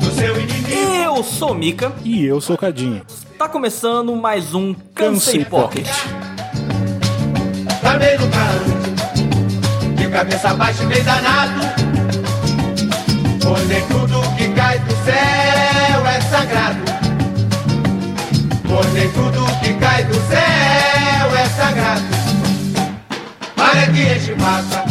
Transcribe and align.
do 0.00 0.10
seu 0.12 0.40
inimigo. 0.40 0.92
Eu 1.02 1.24
sou 1.24 1.50
o 1.50 1.54
Mika. 1.54 1.92
E 2.04 2.24
eu 2.24 2.40
sou 2.40 2.54
o 2.54 2.58
Cadinho. 2.58 3.02
Tá 3.36 3.48
começando 3.48 4.14
mais 4.14 4.54
um 4.54 4.74
Cansei 4.94 5.44
Pocket. 5.44 5.88
Também 7.82 8.16
nunca 8.18 8.38
ande 8.38 9.94
de 9.96 10.08
cabeça 10.08 10.54
baixa 10.54 10.84
e 10.84 10.86
bem 10.86 11.02
danado. 11.02 11.60
Pois 13.42 13.68
nem 13.68 13.82
tudo 13.86 14.20
que 14.36 14.48
cai 14.50 14.78
do 14.78 14.92
céu 15.04 16.06
é 16.06 16.20
sagrado. 16.20 16.84
Pois 18.68 18.92
nem 18.92 19.10
tudo 19.10 19.44
que 19.60 19.74
cai 19.74 20.04
do 20.04 20.14
céu 20.14 21.36
é 21.36 21.46
sagrado. 21.56 22.04
Para 23.56 23.86
que 23.88 24.02
enche 24.02 24.34
massa. 24.36 24.85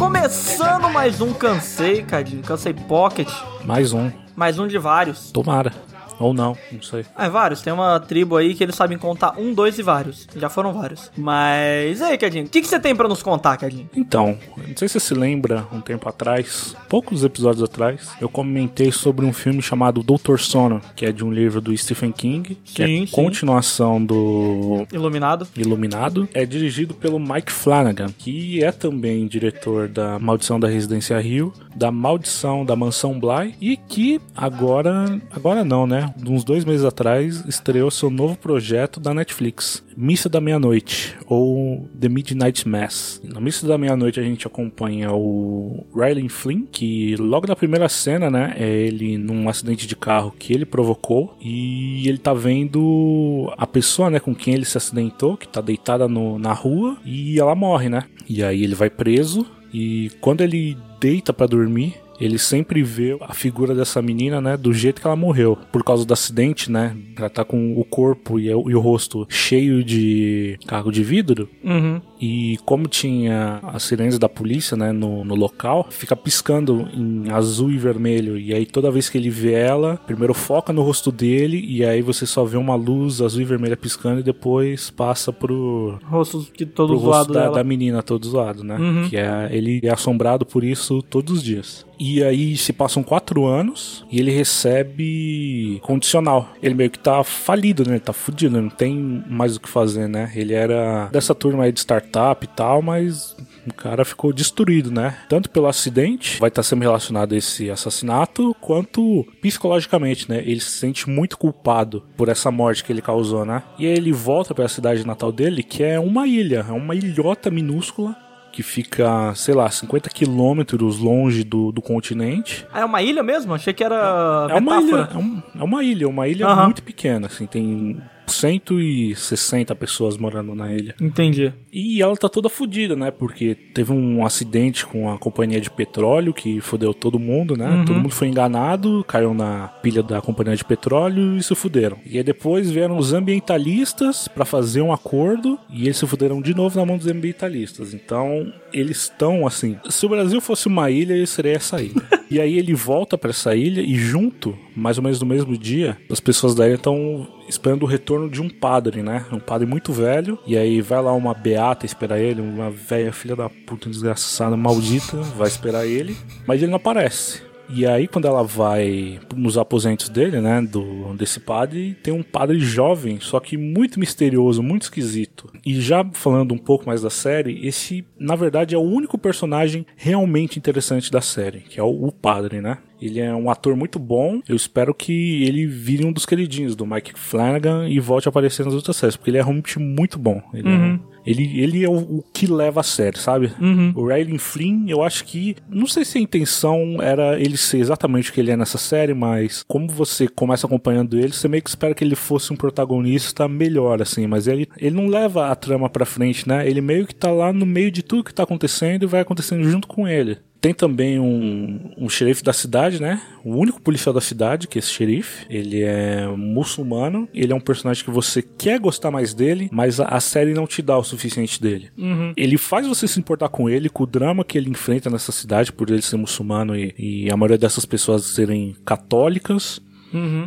Começando 0.00 0.88
mais 0.88 1.20
um 1.20 1.34
Cansei, 1.34 2.02
Cadinho. 2.02 2.42
Cansei 2.42 2.72
Pocket. 2.72 3.28
Mais 3.66 3.92
um. 3.92 4.10
Mais 4.34 4.58
um 4.58 4.66
de 4.66 4.78
vários. 4.78 5.30
Tomara. 5.30 5.74
Ou 6.20 6.34
não, 6.34 6.56
não 6.70 6.82
sei. 6.82 7.04
É, 7.18 7.28
vários. 7.28 7.62
Tem 7.62 7.72
uma 7.72 7.98
tribo 7.98 8.36
aí 8.36 8.54
que 8.54 8.62
eles 8.62 8.76
sabem 8.76 8.98
contar 8.98 9.34
um, 9.38 9.54
dois 9.54 9.78
e 9.78 9.82
vários. 9.82 10.28
Já 10.36 10.50
foram 10.50 10.72
vários. 10.72 11.10
Mas, 11.16 12.00
e 12.00 12.04
aí, 12.04 12.18
Cadinho? 12.18 12.44
O 12.44 12.48
que, 12.48 12.60
que 12.60 12.68
você 12.68 12.78
tem 12.78 12.94
pra 12.94 13.08
nos 13.08 13.22
contar, 13.22 13.56
Cadinho? 13.56 13.88
Então, 13.96 14.38
não 14.56 14.76
sei 14.76 14.86
se 14.86 15.00
você 15.00 15.00
se 15.00 15.14
lembra, 15.14 15.66
um 15.72 15.80
tempo 15.80 16.08
atrás, 16.08 16.76
poucos 16.88 17.24
episódios 17.24 17.62
atrás, 17.62 18.10
eu 18.20 18.28
comentei 18.28 18.92
sobre 18.92 19.24
um 19.24 19.32
filme 19.32 19.62
chamado 19.62 20.02
Doutor 20.02 20.38
Sono, 20.38 20.80
que 20.94 21.06
é 21.06 21.12
de 21.12 21.24
um 21.24 21.32
livro 21.32 21.60
do 21.60 21.76
Stephen 21.76 22.12
King, 22.12 22.54
que 22.64 22.84
Sim, 22.84 23.02
é 23.02 23.06
sim. 23.06 23.12
continuação 23.12 24.04
do 24.04 24.86
Iluminado. 24.92 25.48
Iluminado. 25.56 26.28
É 26.34 26.44
dirigido 26.44 26.92
pelo 26.92 27.18
Mike 27.18 27.50
Flanagan, 27.50 28.08
que 28.18 28.62
é 28.62 28.70
também 28.70 29.26
diretor 29.26 29.88
da 29.88 30.18
Maldição 30.18 30.60
da 30.60 30.68
Residência 30.68 31.18
Rio, 31.18 31.52
da 31.74 31.90
Maldição 31.90 32.64
da 32.64 32.76
Mansão 32.76 33.18
Bly 33.18 33.54
e 33.60 33.76
que 33.76 34.20
agora, 34.36 35.20
agora 35.30 35.64
não, 35.64 35.86
né? 35.86 36.09
Uns 36.26 36.44
dois 36.44 36.64
meses 36.64 36.84
atrás 36.84 37.44
estreou 37.46 37.90
seu 37.90 38.10
novo 38.10 38.36
projeto 38.36 39.00
da 39.00 39.12
Netflix, 39.14 39.82
Missa 39.96 40.28
da 40.28 40.40
Meia-Noite 40.40 41.16
ou 41.26 41.88
The 41.98 42.08
Midnight 42.08 42.66
Mass. 42.68 43.20
Na 43.24 43.40
Missa 43.40 43.66
da 43.66 43.76
Meia-Noite 43.78 44.20
a 44.20 44.22
gente 44.22 44.46
acompanha 44.46 45.12
o 45.12 45.84
Riley 45.94 46.28
Flynn, 46.28 46.66
que 46.70 47.16
logo 47.16 47.46
na 47.46 47.56
primeira 47.56 47.88
cena, 47.88 48.30
né, 48.30 48.54
é 48.58 48.68
ele 48.68 49.18
num 49.18 49.48
acidente 49.48 49.86
de 49.86 49.96
carro 49.96 50.32
que 50.38 50.52
ele 50.52 50.64
provocou 50.64 51.36
e 51.40 52.08
ele 52.08 52.18
tá 52.18 52.32
vendo 52.32 53.52
a 53.56 53.66
pessoa, 53.66 54.10
né, 54.10 54.20
com 54.20 54.34
quem 54.34 54.54
ele 54.54 54.64
se 54.64 54.76
acidentou, 54.78 55.36
que 55.36 55.48
tá 55.48 55.60
deitada 55.60 56.08
no- 56.08 56.38
na 56.38 56.52
rua 56.52 56.96
e 57.04 57.38
ela 57.38 57.54
morre, 57.54 57.88
né? 57.88 58.04
E 58.28 58.42
aí 58.42 58.62
ele 58.62 58.74
vai 58.74 58.90
preso 58.90 59.46
e 59.72 60.10
quando 60.20 60.40
ele 60.42 60.76
deita 61.00 61.32
pra 61.32 61.46
dormir, 61.46 61.94
ele 62.20 62.38
sempre 62.38 62.82
vê 62.82 63.16
a 63.20 63.32
figura 63.32 63.74
dessa 63.74 64.02
menina, 64.02 64.40
né, 64.40 64.56
do 64.56 64.72
jeito 64.72 65.00
que 65.00 65.06
ela 65.06 65.16
morreu. 65.16 65.56
Por 65.72 65.82
causa 65.82 66.04
do 66.04 66.12
acidente, 66.12 66.70
né? 66.70 66.96
Ela 67.16 67.30
tá 67.30 67.44
com 67.44 67.78
o 67.78 67.84
corpo 67.84 68.38
e 68.38 68.52
o, 68.52 68.70
e 68.70 68.74
o 68.74 68.80
rosto 68.80 69.26
cheio 69.28 69.82
de 69.82 70.58
carro 70.66 70.90
de 70.90 71.02
vidro. 71.02 71.48
Uhum. 71.64 72.00
E 72.20 72.58
como 72.64 72.86
tinha 72.86 73.60
as 73.62 73.84
sirenes 73.84 74.18
da 74.18 74.28
polícia, 74.28 74.76
né, 74.76 74.92
no, 74.92 75.24
no 75.24 75.34
local, 75.34 75.86
fica 75.90 76.14
piscando 76.14 76.88
em 76.92 77.30
azul 77.30 77.70
e 77.70 77.78
vermelho. 77.78 78.38
E 78.38 78.52
aí 78.52 78.66
toda 78.66 78.90
vez 78.90 79.08
que 79.08 79.16
ele 79.16 79.30
vê 79.30 79.52
ela, 79.52 79.96
primeiro 80.06 80.34
foca 80.34 80.72
no 80.72 80.82
rosto 80.82 81.10
dele 81.10 81.64
e 81.66 81.84
aí 81.84 82.02
você 82.02 82.26
só 82.26 82.44
vê 82.44 82.56
uma 82.56 82.74
luz 82.74 83.20
azul 83.20 83.42
e 83.42 83.44
vermelha 83.44 83.76
piscando 83.76 84.20
e 84.20 84.22
depois 84.22 84.90
passa 84.90 85.32
pro, 85.32 85.98
Rostos 86.04 86.50
que 86.52 86.66
pro 86.66 86.74
todo 86.74 86.96
rosto 86.96 87.04
zoado 87.04 87.32
da, 87.32 87.50
da 87.50 87.64
menina 87.64 88.02
todo 88.02 88.28
zoado, 88.28 88.62
né? 88.62 88.76
Uhum. 88.76 89.08
Que 89.08 89.16
é, 89.16 89.48
ele 89.50 89.80
é 89.82 89.90
assombrado 89.90 90.44
por 90.44 90.62
isso 90.62 91.02
todos 91.02 91.38
os 91.38 91.42
dias. 91.42 91.86
E 91.98 92.24
aí 92.24 92.56
se 92.56 92.72
passam 92.72 93.02
quatro 93.02 93.44
anos 93.44 94.06
e 94.10 94.18
ele 94.18 94.30
recebe 94.30 95.78
condicional. 95.82 96.48
Ele 96.62 96.74
meio 96.74 96.90
que 96.90 96.98
tá 96.98 97.22
falido, 97.22 97.84
né? 97.84 97.92
Ele 97.92 98.00
tá 98.00 98.14
fudido, 98.14 98.60
não 98.60 98.70
tem 98.70 99.22
mais 99.28 99.56
o 99.56 99.60
que 99.60 99.68
fazer, 99.68 100.08
né? 100.08 100.32
Ele 100.34 100.54
era 100.54 101.10
dessa 101.12 101.34
turma 101.34 101.64
aí 101.64 101.72
de 101.72 101.84
startup 102.10 102.44
e 102.44 102.48
tal, 102.48 102.82
mas 102.82 103.36
o 103.66 103.72
cara 103.72 104.04
ficou 104.04 104.32
destruído, 104.32 104.90
né? 104.90 105.16
Tanto 105.28 105.48
pelo 105.50 105.66
acidente, 105.66 106.38
vai 106.40 106.48
estar 106.48 106.62
sendo 106.62 106.82
relacionado 106.82 107.32
a 107.34 107.38
esse 107.38 107.70
assassinato, 107.70 108.54
quanto 108.60 109.26
psicologicamente, 109.40 110.28
né? 110.28 110.38
Ele 110.44 110.60
se 110.60 110.70
sente 110.72 111.08
muito 111.08 111.38
culpado 111.38 112.02
por 112.16 112.28
essa 112.28 112.50
morte 112.50 112.82
que 112.84 112.92
ele 112.92 113.02
causou, 113.02 113.44
né? 113.44 113.62
E 113.78 113.86
aí 113.86 113.92
ele 113.92 114.12
volta 114.12 114.54
para 114.54 114.64
a 114.64 114.68
cidade 114.68 115.06
natal 115.06 115.30
dele, 115.32 115.62
que 115.62 115.82
é 115.82 115.98
uma 116.00 116.26
ilha, 116.26 116.66
é 116.68 116.72
uma 116.72 116.94
ilhota 116.94 117.50
minúscula 117.50 118.16
que 118.52 118.64
fica, 118.64 119.32
sei 119.36 119.54
lá, 119.54 119.70
50 119.70 120.10
quilômetros 120.10 120.98
longe 120.98 121.44
do, 121.44 121.70
do 121.70 121.80
continente. 121.80 122.66
Ah, 122.72 122.80
é 122.80 122.84
uma 122.84 123.00
ilha 123.00 123.22
mesmo? 123.22 123.54
Achei 123.54 123.72
que 123.72 123.84
era 123.84 124.48
É 124.50 124.54
uma 124.54 124.80
metáfora. 124.80 125.02
ilha, 125.02 125.10
é, 125.14 125.18
um- 125.18 125.42
é 125.60 125.62
uma 125.64 125.84
ilha, 125.84 126.08
uma 126.08 126.26
ilha 126.26 126.46
Aham. 126.48 126.64
muito 126.64 126.82
pequena, 126.82 127.28
assim, 127.28 127.46
tem 127.46 128.00
160 128.32 129.74
pessoas 129.74 130.16
morando 130.16 130.54
na 130.54 130.72
ilha. 130.72 130.94
Entendi. 131.00 131.52
E 131.72 132.02
ela 132.02 132.16
tá 132.16 132.28
toda 132.28 132.48
fodida, 132.48 132.96
né? 132.96 133.10
Porque 133.10 133.54
teve 133.54 133.92
um 133.92 134.24
acidente 134.24 134.86
com 134.86 135.10
a 135.10 135.18
companhia 135.18 135.60
de 135.60 135.70
petróleo 135.70 136.34
que 136.34 136.60
fodeu 136.60 136.92
todo 136.92 137.18
mundo, 137.18 137.56
né? 137.56 137.84
Todo 137.86 137.98
mundo 137.98 138.14
foi 138.14 138.28
enganado, 138.28 139.04
caiu 139.06 139.34
na 139.34 139.68
pilha 139.82 140.02
da 140.02 140.20
companhia 140.20 140.56
de 140.56 140.64
petróleo 140.64 141.36
e 141.36 141.42
se 141.42 141.54
fuderam. 141.54 141.98
E 142.04 142.18
aí 142.18 142.24
depois 142.24 142.70
vieram 142.70 142.96
os 142.96 143.12
ambientalistas 143.12 144.28
pra 144.28 144.44
fazer 144.44 144.80
um 144.80 144.92
acordo 144.92 145.58
e 145.68 145.84
eles 145.84 145.96
se 145.96 146.06
fuderam 146.06 146.40
de 146.40 146.54
novo 146.54 146.78
na 146.78 146.86
mão 146.86 146.96
dos 146.96 147.06
ambientalistas. 147.06 147.94
Então, 147.94 148.52
eles 148.72 149.02
estão 149.02 149.46
assim. 149.46 149.76
Se 149.88 150.06
o 150.06 150.08
Brasil 150.08 150.40
fosse 150.40 150.66
uma 150.66 150.90
ilha, 150.90 151.14
ele 151.14 151.26
seria 151.26 151.52
essa 151.52 151.80
ilha. 151.80 152.02
e 152.30 152.40
aí 152.40 152.58
ele 152.58 152.74
volta 152.74 153.18
pra 153.18 153.30
essa 153.30 153.54
ilha 153.54 153.80
e 153.80 153.94
junto, 153.96 154.56
mais 154.74 154.98
ou 154.98 155.04
menos 155.04 155.20
no 155.20 155.26
mesmo 155.26 155.58
dia, 155.58 155.98
as 156.08 156.20
pessoas 156.20 156.54
da 156.54 156.66
ilha 156.66 156.76
estão 156.76 157.26
esperando 157.48 157.82
o 157.82 157.86
retorno 157.86 158.30
de 158.30 158.40
um 158.40 158.48
padre, 158.48 159.02
né? 159.02 159.26
Um 159.32 159.40
padre 159.40 159.66
muito 159.66 159.92
velho. 159.92 160.38
E 160.46 160.56
aí 160.56 160.80
vai 160.80 161.02
lá 161.02 161.12
uma 161.12 161.34
beata 161.34 161.84
esperar 161.84 162.20
ele, 162.20 162.40
uma 162.40 162.70
velha 162.70 163.12
filha 163.12 163.34
da 163.34 163.48
puta 163.48 163.90
desgraçada, 163.90 164.56
maldita, 164.56 165.16
vai 165.36 165.48
esperar 165.48 165.86
ele, 165.86 166.16
mas 166.46 166.62
ele 166.62 166.70
não 166.70 166.76
aparece. 166.76 167.49
E 167.72 167.86
aí, 167.86 168.08
quando 168.08 168.26
ela 168.26 168.42
vai 168.42 169.20
nos 169.34 169.56
aposentos 169.56 170.08
dele, 170.08 170.40
né, 170.40 170.60
do, 170.60 171.14
desse 171.14 171.38
padre, 171.38 171.96
tem 172.02 172.12
um 172.12 172.22
padre 172.22 172.58
jovem, 172.58 173.18
só 173.20 173.38
que 173.38 173.56
muito 173.56 173.98
misterioso, 174.00 174.62
muito 174.62 174.82
esquisito. 174.82 175.50
E 175.64 175.80
já 175.80 176.04
falando 176.12 176.52
um 176.52 176.58
pouco 176.58 176.86
mais 176.86 177.02
da 177.02 177.10
série, 177.10 177.66
esse, 177.66 178.04
na 178.18 178.34
verdade, 178.34 178.74
é 178.74 178.78
o 178.78 178.82
único 178.82 179.16
personagem 179.16 179.86
realmente 179.96 180.58
interessante 180.58 181.10
da 181.10 181.20
série, 181.20 181.60
que 181.60 181.78
é 181.78 181.82
o, 181.82 182.06
o 182.06 182.12
padre, 182.12 182.60
né? 182.60 182.78
Ele 183.00 183.18
é 183.18 183.34
um 183.34 183.48
ator 183.48 183.74
muito 183.74 183.98
bom. 183.98 184.40
Eu 184.46 184.54
espero 184.54 184.92
que 184.92 185.42
ele 185.44 185.66
vire 185.66 186.04
um 186.04 186.12
dos 186.12 186.26
queridinhos 186.26 186.76
do 186.76 186.84
Mike 186.84 187.18
Flanagan 187.18 187.88
e 187.88 187.98
volte 187.98 188.28
a 188.28 188.30
aparecer 188.30 188.64
nas 188.64 188.74
outras 188.74 188.96
séries, 188.96 189.16
porque 189.16 189.30
ele 189.30 189.38
é 189.38 189.42
realmente 189.42 189.78
muito 189.78 190.18
bom. 190.18 190.42
Ele, 190.52 190.68
é, 190.68 191.00
ele, 191.24 191.60
ele 191.60 191.84
é 191.84 191.88
o, 191.88 191.96
o 191.96 192.24
que 192.32 192.46
leva 192.46 192.80
a 192.80 192.84
série, 192.84 193.18
sabe? 193.18 193.52
O 193.94 194.06
Riley 194.06 194.38
Flynn, 194.38 194.88
eu 194.88 195.02
acho 195.02 195.24
que. 195.24 195.56
Não 195.68 195.86
sei 195.86 196.04
se 196.04 196.18
a 196.18 196.20
intenção 196.20 196.96
era 197.00 197.38
ele 197.38 197.56
ser 197.56 197.78
exatamente 197.78 198.30
o 198.30 198.32
que 198.32 198.40
ele 198.40 198.50
é 198.50 198.56
nessa 198.56 198.78
série, 198.78 199.14
mas 199.14 199.62
como 199.66 199.88
você 199.88 200.28
começa 200.28 200.66
acompanhando 200.66 201.18
ele, 201.18 201.32
você 201.32 201.48
meio 201.48 201.62
que 201.62 201.68
espera 201.68 201.94
que 201.94 202.04
ele 202.04 202.16
fosse 202.16 202.52
um 202.52 202.56
protagonista 202.56 203.48
melhor, 203.48 204.00
assim. 204.02 204.26
Mas 204.26 204.46
ele, 204.46 204.68
ele 204.78 204.94
não 204.94 205.06
leva 205.06 205.48
a 205.48 205.54
trama 205.54 205.88
pra 205.88 206.04
frente, 206.04 206.48
né? 206.48 206.68
Ele 206.68 206.80
meio 206.80 207.06
que 207.06 207.14
tá 207.14 207.30
lá 207.30 207.52
no 207.52 207.66
meio 207.66 207.90
de 207.90 208.02
tudo 208.02 208.24
que 208.24 208.34
tá 208.34 208.42
acontecendo 208.42 209.02
e 209.02 209.06
vai 209.06 209.20
acontecendo 209.20 209.64
junto 209.64 209.86
com 209.86 210.08
ele. 210.08 210.38
Tem 210.60 210.74
também 210.74 211.18
um, 211.18 211.92
um 211.96 212.08
xerife 212.08 212.42
da 212.42 212.52
cidade, 212.52 213.00
né? 213.00 213.20
O 213.42 213.56
único 213.56 213.80
policial 213.80 214.12
da 214.12 214.20
cidade, 214.20 214.68
que 214.68 214.76
é 214.76 214.80
esse 214.80 214.90
xerife. 214.90 215.46
Ele 215.48 215.82
é 215.82 216.26
muçulmano. 216.36 217.26
Ele 217.32 217.52
é 217.52 217.56
um 217.56 217.60
personagem 217.60 218.04
que 218.04 218.10
você 218.10 218.42
quer 218.42 218.78
gostar 218.78 219.10
mais 219.10 219.32
dele, 219.32 219.70
mas 219.72 219.98
a, 220.00 220.04
a 220.08 220.20
série 220.20 220.52
não 220.52 220.66
te 220.66 220.82
dá 220.82 220.98
o 220.98 221.02
suficiente 221.04 221.60
dele. 221.62 221.90
Ele 222.36 222.58
faz 222.58 222.86
você 222.86 223.08
se 223.08 223.18
importar 223.18 223.48
com 223.48 223.70
ele, 223.70 223.88
com 223.88 224.02
o 224.02 224.06
drama 224.06 224.44
que 224.44 224.58
ele 224.58 224.68
enfrenta 224.68 225.08
nessa 225.08 225.32
cidade, 225.32 225.72
por 225.72 225.88
ele 225.90 226.02
ser 226.02 226.16
muçulmano 226.16 226.76
e, 226.76 226.94
e 226.98 227.30
a 227.30 227.36
maioria 227.36 227.56
dessas 227.58 227.86
pessoas 227.86 228.24
serem 228.26 228.76
católicas. 228.84 229.80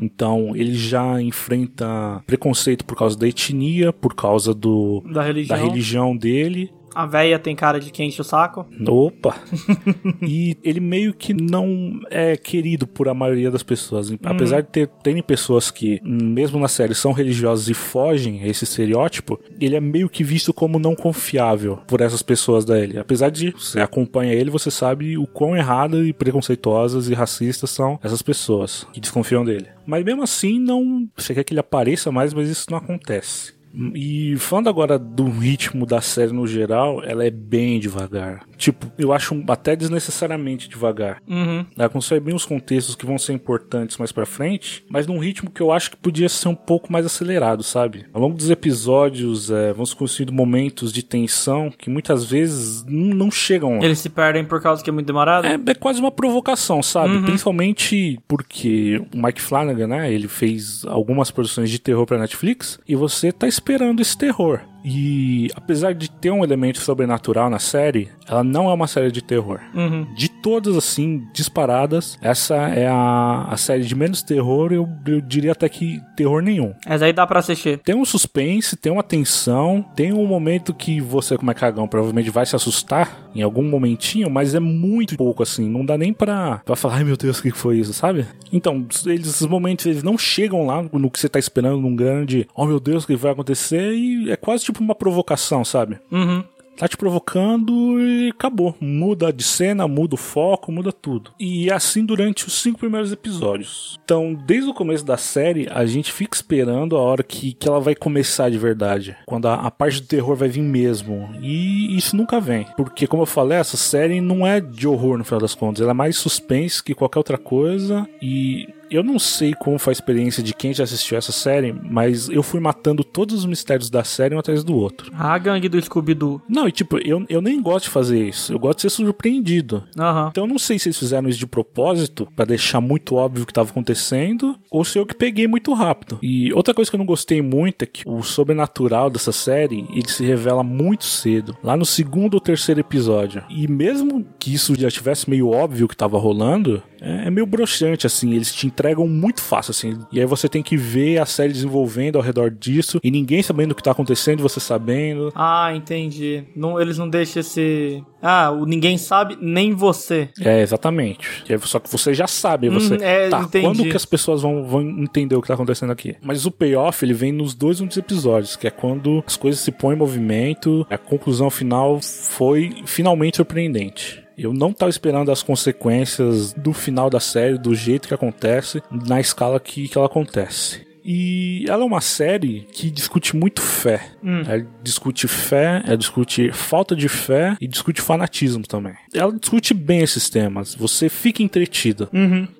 Então 0.01 0.53
ele 0.55 0.73
já 0.75 1.21
enfrenta 1.21 2.21
preconceito 2.27 2.83
por 2.83 2.97
causa 2.97 3.17
da 3.17 3.27
etnia, 3.27 3.93
por 3.93 4.13
causa 4.13 4.53
do 4.53 5.01
Da 5.11 5.23
religião. 5.23 5.57
da 5.57 5.63
religião 5.63 6.17
dele. 6.17 6.69
A 6.93 7.05
véia 7.05 7.39
tem 7.39 7.55
cara 7.55 7.79
de 7.79 7.91
quem 7.91 8.07
enche 8.07 8.21
o 8.21 8.23
saco. 8.23 8.65
Opa! 8.87 9.35
e 10.21 10.57
ele 10.63 10.79
meio 10.79 11.13
que 11.13 11.33
não 11.33 11.99
é 12.09 12.35
querido 12.35 12.85
por 12.85 13.07
a 13.07 13.13
maioria 13.13 13.49
das 13.49 13.63
pessoas. 13.63 14.13
Apesar 14.23 14.61
de 14.61 14.67
ter 14.67 14.87
terem 14.87 15.23
pessoas 15.23 15.71
que, 15.71 15.99
mesmo 16.03 16.59
na 16.59 16.67
série, 16.67 16.93
são 16.93 17.11
religiosas 17.11 17.67
e 17.67 17.73
fogem 17.73 18.43
a 18.43 18.47
esse 18.47 18.63
estereótipo, 18.63 19.39
ele 19.59 19.75
é 19.75 19.81
meio 19.81 20.09
que 20.09 20.23
visto 20.23 20.53
como 20.53 20.79
não 20.79 20.95
confiável 20.95 21.77
por 21.87 22.01
essas 22.01 22.21
pessoas 22.21 22.65
da 22.65 22.79
ele. 22.79 22.99
Apesar 22.99 23.29
de 23.29 23.51
você 23.51 23.79
acompanha 23.79 24.33
ele, 24.33 24.49
você 24.49 24.69
sabe 24.69 25.17
o 25.17 25.25
quão 25.25 25.55
errado 25.55 26.05
e 26.05 26.13
preconceituosas 26.13 27.09
e 27.09 27.13
racistas 27.13 27.69
são 27.69 27.99
essas 28.03 28.21
pessoas 28.21 28.87
que 28.93 28.99
desconfiam 28.99 29.43
dele. 29.43 29.67
Mas 29.85 30.03
mesmo 30.03 30.23
assim, 30.23 30.59
não. 30.59 31.07
Você 31.15 31.33
quer 31.33 31.43
que 31.43 31.53
ele 31.53 31.59
apareça 31.59 32.11
mais, 32.11 32.33
mas 32.33 32.49
isso 32.49 32.67
não 32.69 32.77
acontece. 32.77 33.53
E 33.95 34.35
falando 34.37 34.69
agora 34.69 34.99
do 34.99 35.27
ritmo 35.29 35.85
da 35.85 35.99
série 35.99 36.31
no 36.31 36.45
geral, 36.45 37.03
ela 37.03 37.25
é 37.25 37.31
bem 37.31 37.79
devagar. 37.79 38.45
Tipo, 38.63 38.89
eu 38.97 39.11
acho 39.11 39.43
até 39.49 39.75
desnecessariamente 39.75 40.69
devagar. 40.69 41.21
Uhum. 41.27 41.65
Ela 41.77 41.89
constrói 41.89 42.21
bem 42.21 42.33
os 42.33 42.45
contextos 42.45 42.95
que 42.95 43.05
vão 43.05 43.17
ser 43.17 43.33
importantes 43.33 43.97
mais 43.97 44.13
pra 44.13 44.25
frente, 44.25 44.85
mas 44.89 45.05
num 45.05 45.17
ritmo 45.17 45.51
que 45.51 45.59
eu 45.59 45.69
acho 45.69 45.91
que 45.91 45.97
podia 45.97 46.29
ser 46.29 46.47
um 46.47 46.55
pouco 46.55 46.89
mais 46.89 47.05
acelerado, 47.05 47.61
sabe? 47.61 48.05
Ao 48.13 48.21
longo 48.21 48.37
dos 48.37 48.49
episódios, 48.49 49.51
é, 49.51 49.73
vão 49.73 49.85
se 49.85 49.93
construindo 49.93 50.31
momentos 50.31 50.93
de 50.93 51.03
tensão 51.03 51.69
que 51.69 51.89
muitas 51.89 52.23
vezes 52.23 52.85
não 52.87 53.29
chegam 53.29 53.79
lá. 53.79 53.83
Eles 53.83 53.99
se 53.99 54.07
perdem 54.07 54.45
por 54.45 54.61
causa 54.61 54.81
que 54.81 54.89
é 54.89 54.93
muito 54.93 55.07
demorado? 55.07 55.45
É, 55.45 55.59
é 55.67 55.75
quase 55.75 55.99
uma 55.99 56.09
provocação, 56.11 56.81
sabe? 56.81 57.15
Uhum. 57.15 57.23
Principalmente 57.23 58.17
porque 58.29 59.05
o 59.13 59.21
Mike 59.21 59.41
Flanagan, 59.41 59.87
né? 59.87 60.13
Ele 60.13 60.29
fez 60.29 60.85
algumas 60.85 61.29
produções 61.31 61.69
de 61.69 61.79
terror 61.79 62.05
pra 62.05 62.17
Netflix 62.17 62.79
e 62.87 62.95
você 62.95 63.29
tá 63.29 63.45
esperando 63.45 63.99
esse 63.99 64.17
terror. 64.17 64.61
E 64.83 65.49
apesar 65.55 65.93
de 65.93 66.11
ter 66.11 66.29
um 66.29 66.43
elemento 66.43 66.79
sobrenatural 66.79 67.49
na 67.49 67.59
série, 67.59 68.09
ela 68.27 68.43
não 68.43 68.69
é 68.69 68.73
uma 68.73 68.87
série 68.87 69.11
de 69.11 69.21
terror. 69.21 69.59
Uhum. 69.73 70.07
De 70.15 70.29
todas, 70.29 70.75
assim, 70.75 71.27
disparadas, 71.33 72.17
essa 72.21 72.55
é 72.55 72.87
a, 72.87 73.47
a 73.49 73.57
série 73.57 73.83
de 73.83 73.95
menos 73.95 74.21
terror, 74.21 74.71
eu, 74.73 74.87
eu 75.05 75.21
diria 75.21 75.53
até 75.53 75.67
que 75.69 76.01
terror 76.15 76.41
nenhum. 76.41 76.73
Essa 76.85 77.05
aí 77.05 77.13
dá 77.13 77.25
pra 77.25 77.39
assistir. 77.39 77.79
Tem 77.79 77.95
um 77.95 78.05
suspense, 78.05 78.75
tem 78.75 78.91
uma 78.91 79.03
tensão, 79.03 79.85
tem 79.95 80.13
um 80.13 80.25
momento 80.25 80.73
que 80.73 80.99
você, 80.99 81.37
como 81.37 81.51
é 81.51 81.53
cagão, 81.53 81.87
provavelmente 81.87 82.29
vai 82.29 82.45
se 82.45 82.55
assustar 82.55 83.29
em 83.35 83.41
algum 83.41 83.63
momentinho, 83.63 84.29
mas 84.29 84.53
é 84.53 84.59
muito 84.59 85.15
pouco 85.17 85.41
assim, 85.43 85.67
não 85.69 85.85
dá 85.85 85.97
nem 85.97 86.13
pra, 86.13 86.61
pra 86.65 86.75
falar, 86.75 86.95
ai 86.95 87.03
meu 87.03 87.17
Deus, 87.17 87.39
o 87.39 87.41
que 87.41 87.51
que 87.51 87.57
foi 87.57 87.77
isso, 87.77 87.93
sabe? 87.93 88.25
Então, 88.51 88.85
eles, 89.05 89.27
esses 89.27 89.47
momentos 89.47 89.85
eles 89.85 90.03
não 90.03 90.17
chegam 90.17 90.65
lá 90.65 90.83
no 90.83 91.09
que 91.09 91.19
você 91.19 91.29
tá 91.29 91.39
esperando, 91.39 91.81
num 91.81 91.95
grande, 91.95 92.47
oh 92.55 92.65
meu 92.65 92.79
Deus, 92.79 93.03
o 93.03 93.07
que 93.07 93.15
vai 93.15 93.31
acontecer, 93.31 93.93
e 93.93 94.31
é 94.31 94.35
quase 94.35 94.65
tipo 94.65 94.83
uma 94.83 94.95
provocação, 94.95 95.63
sabe? 95.63 95.97
Uhum. 96.11 96.43
Tá 96.77 96.87
te 96.87 96.97
provocando 96.97 97.99
e 97.99 98.29
acabou. 98.29 98.75
Muda 98.79 99.31
de 99.31 99.43
cena, 99.43 99.87
muda 99.87 100.15
o 100.15 100.17
foco, 100.17 100.71
muda 100.71 100.91
tudo. 100.91 101.31
E 101.39 101.69
é 101.69 101.73
assim 101.73 102.05
durante 102.05 102.47
os 102.47 102.61
cinco 102.61 102.79
primeiros 102.79 103.11
episódios. 103.11 103.99
Então, 104.03 104.33
desde 104.33 104.69
o 104.69 104.73
começo 104.73 105.05
da 105.05 105.17
série, 105.17 105.67
a 105.69 105.85
gente 105.85 106.11
fica 106.11 106.35
esperando 106.35 106.97
a 106.97 107.01
hora 107.01 107.23
que, 107.23 107.53
que 107.53 107.67
ela 107.67 107.79
vai 107.79 107.95
começar 107.95 108.49
de 108.49 108.57
verdade. 108.57 109.15
Quando 109.25 109.47
a, 109.47 109.55
a 109.55 109.71
parte 109.71 110.01
do 110.01 110.07
terror 110.07 110.35
vai 110.35 110.49
vir 110.49 110.61
mesmo. 110.61 111.29
E 111.41 111.95
isso 111.95 112.15
nunca 112.15 112.39
vem. 112.39 112.65
Porque, 112.75 113.07
como 113.07 113.23
eu 113.23 113.27
falei, 113.27 113.57
essa 113.57 113.77
série 113.77 114.19
não 114.19 114.45
é 114.45 114.59
de 114.59 114.87
horror 114.87 115.17
no 115.17 115.23
final 115.23 115.41
das 115.41 115.55
contas. 115.55 115.81
Ela 115.81 115.91
é 115.91 115.93
mais 115.93 116.17
suspense 116.17 116.83
que 116.83 116.95
qualquer 116.95 117.19
outra 117.19 117.37
coisa. 117.37 118.07
E 118.21 118.67
eu 118.93 119.03
não 119.03 119.17
sei 119.17 119.53
como 119.53 119.79
foi 119.79 119.91
a 119.91 119.93
experiência 119.93 120.43
de 120.43 120.53
quem 120.53 120.73
já 120.73 120.83
assistiu 120.83 121.17
essa 121.17 121.31
série, 121.31 121.73
mas 121.73 122.29
eu 122.29 122.43
fui 122.43 122.59
matando 122.59 123.03
todos 123.03 123.39
os 123.39 123.45
mistérios 123.45 123.89
da 123.89 124.03
série 124.03 124.35
um 124.35 124.39
atrás 124.39 124.63
do 124.63 124.75
outro. 124.75 125.11
A 125.17 125.37
gangue 125.37 125.67
do 125.67 125.81
Scooby-Doo. 125.81 126.41
Não, 126.47 126.67
e 126.67 126.71
tipo, 126.71 126.97
eu, 126.97 127.25
eu 127.27 127.41
nem 127.41 127.61
gosto 127.61 127.85
de 127.85 127.91
fazer 127.91 128.27
isso. 128.27 128.53
Eu 128.53 128.59
gosto 128.59 128.77
de 128.77 128.81
ser 128.83 128.89
surpreendido. 128.89 129.83
Aham. 129.97 130.29
Então 130.31 130.43
eu 130.43 130.47
não 130.47 130.59
sei 130.59 130.77
se 130.77 130.87
eles 130.87 130.97
fizeram 130.97 131.27
isso 131.27 131.39
de 131.39 131.47
propósito, 131.47 132.27
pra 132.35 132.45
deixar 132.45 132.81
muito 132.81 133.15
óbvio 133.15 133.43
o 133.43 133.45
que 133.45 133.53
tava 133.53 133.69
acontecendo, 133.69 134.55
ou 134.69 134.85
se 134.85 134.97
eu 134.97 135.05
que 135.05 135.15
peguei 135.15 135.47
muito 135.47 135.73
rápido. 135.73 136.19
E 136.21 136.53
outra 136.53 136.73
coisa 136.73 136.89
que 136.89 136.95
eu 136.95 136.99
não 136.99 137.05
gostei 137.05 137.41
muito 137.41 137.83
é 137.83 137.85
que 137.85 138.03
o 138.05 138.21
sobrenatural 138.21 139.09
dessa 139.09 139.31
série, 139.31 139.87
ele 139.91 140.09
se 140.09 140.23
revela 140.23 140.63
muito 140.63 141.05
cedo, 141.05 141.57
lá 141.63 141.75
no 141.75 141.85
segundo 141.85 142.35
ou 142.35 142.39
terceiro 142.39 142.79
episódio. 142.79 143.43
E 143.49 143.67
mesmo 143.67 144.25
que 144.39 144.53
isso 144.53 144.75
já 144.75 144.89
tivesse 144.89 145.29
meio 145.29 145.49
óbvio 145.49 145.87
que 145.87 145.95
tava 145.95 146.17
rolando, 146.17 146.81
é, 147.03 147.27
é 147.27 147.29
meio 147.29 147.45
broxante, 147.45 148.07
assim, 148.07 148.33
eles 148.33 148.53
te 148.53 148.65
entregam 148.65 149.07
muito 149.07 149.41
fácil, 149.41 149.71
assim. 149.71 149.99
E 150.11 150.19
aí 150.19 150.25
você 150.25 150.47
tem 150.47 150.63
que 150.63 150.77
ver 150.77 151.19
a 151.19 151.25
série 151.25 151.51
desenvolvendo 151.51 152.15
ao 152.15 152.21
redor 152.21 152.49
disso, 152.49 152.99
e 153.03 153.11
ninguém 153.11 153.43
sabendo 153.43 153.73
o 153.73 153.75
que 153.75 153.83
tá 153.83 153.91
acontecendo, 153.91 154.41
você 154.41 154.59
sabendo. 154.59 155.31
Ah, 155.35 155.71
entendi. 155.75 156.45
Não, 156.55 156.79
eles 156.79 156.97
não 156.97 157.09
deixam 157.09 157.41
esse. 157.41 158.03
Ah, 158.21 158.51
o 158.51 158.65
ninguém 158.65 158.97
sabe, 158.97 159.37
nem 159.41 159.73
você. 159.73 160.29
É, 160.39 160.61
exatamente. 160.61 161.43
Só 161.63 161.79
que 161.79 161.89
você 161.89 162.13
já 162.13 162.25
sabe, 162.25 162.69
você. 162.69 162.95
Hum, 162.95 163.01
é, 163.01 163.29
tá, 163.29 163.41
entendi. 163.41 163.65
quando 163.65 163.83
que 163.83 163.97
as 163.97 164.05
pessoas 164.05 164.41
vão, 164.41 164.63
vão 164.63 164.81
entender 164.81 165.35
o 165.35 165.41
que 165.41 165.47
tá 165.47 165.55
acontecendo 165.55 165.91
aqui? 165.91 166.15
Mas 166.21 166.45
o 166.45 166.51
payoff, 166.51 167.03
ele 167.03 167.13
vem 167.13 167.33
nos 167.33 167.53
dois 167.53 167.81
últimos 167.81 167.97
episódios, 167.97 168.55
que 168.55 168.67
é 168.67 168.71
quando 168.71 169.21
as 169.27 169.35
coisas 169.35 169.59
se 169.59 169.71
põem 169.71 169.95
em 169.95 169.99
movimento, 169.99 170.87
a 170.89 170.97
conclusão 170.97 171.49
final 171.49 171.99
foi 172.01 172.83
finalmente 172.85 173.37
surpreendente. 173.37 174.22
Eu 174.37 174.53
não 174.53 174.73
tava 174.73 174.89
esperando 174.89 175.31
as 175.31 175.43
consequências 175.43 176.53
do 176.53 176.73
final 176.73 177.09
da 177.09 177.19
série, 177.19 177.57
do 177.57 177.75
jeito 177.75 178.07
que 178.07 178.13
acontece, 178.13 178.81
na 178.89 179.19
escala 179.19 179.59
que, 179.59 179.87
que 179.87 179.97
ela 179.97 180.07
acontece. 180.07 180.81
E 181.05 181.65
ela 181.67 181.83
é 181.83 181.85
uma 181.85 181.99
série 181.99 182.61
que 182.71 182.89
discute 182.89 183.35
muito 183.35 183.61
fé. 183.61 184.11
Ela 184.47 184.65
discute 184.81 185.27
fé, 185.27 185.83
ela 185.85 185.97
discute 185.97 186.51
falta 186.51 186.95
de 186.95 187.09
fé 187.09 187.57
e 187.59 187.67
discute 187.67 188.01
fanatismo 188.01 188.65
também. 188.65 188.95
Ela 189.13 189.31
discute 189.33 189.73
bem 189.73 190.01
esses 190.01 190.29
temas. 190.29 190.75
Você 190.75 191.09
fica 191.09 191.43
entretido. 191.43 192.09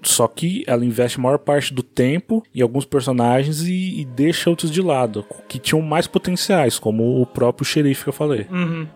Só 0.01 0.27
que 0.27 0.63
ela 0.67 0.85
investe 0.85 1.19
a 1.19 1.21
maior 1.21 1.37
parte 1.39 1.73
do 1.73 1.83
tempo 1.83 2.43
em 2.53 2.61
alguns 2.61 2.85
personagens 2.85 3.61
e, 3.63 4.01
e 4.01 4.05
deixa 4.05 4.49
outros 4.49 4.71
de 4.71 4.81
lado, 4.81 5.25
que 5.47 5.59
tinham 5.59 5.81
mais 5.81 6.07
potenciais, 6.07 6.77
como 6.79 7.21
o 7.21 7.25
próprio 7.25 7.65
xerife 7.65 8.03
que 8.03 8.09
eu 8.09 8.13
falei. 8.13 8.47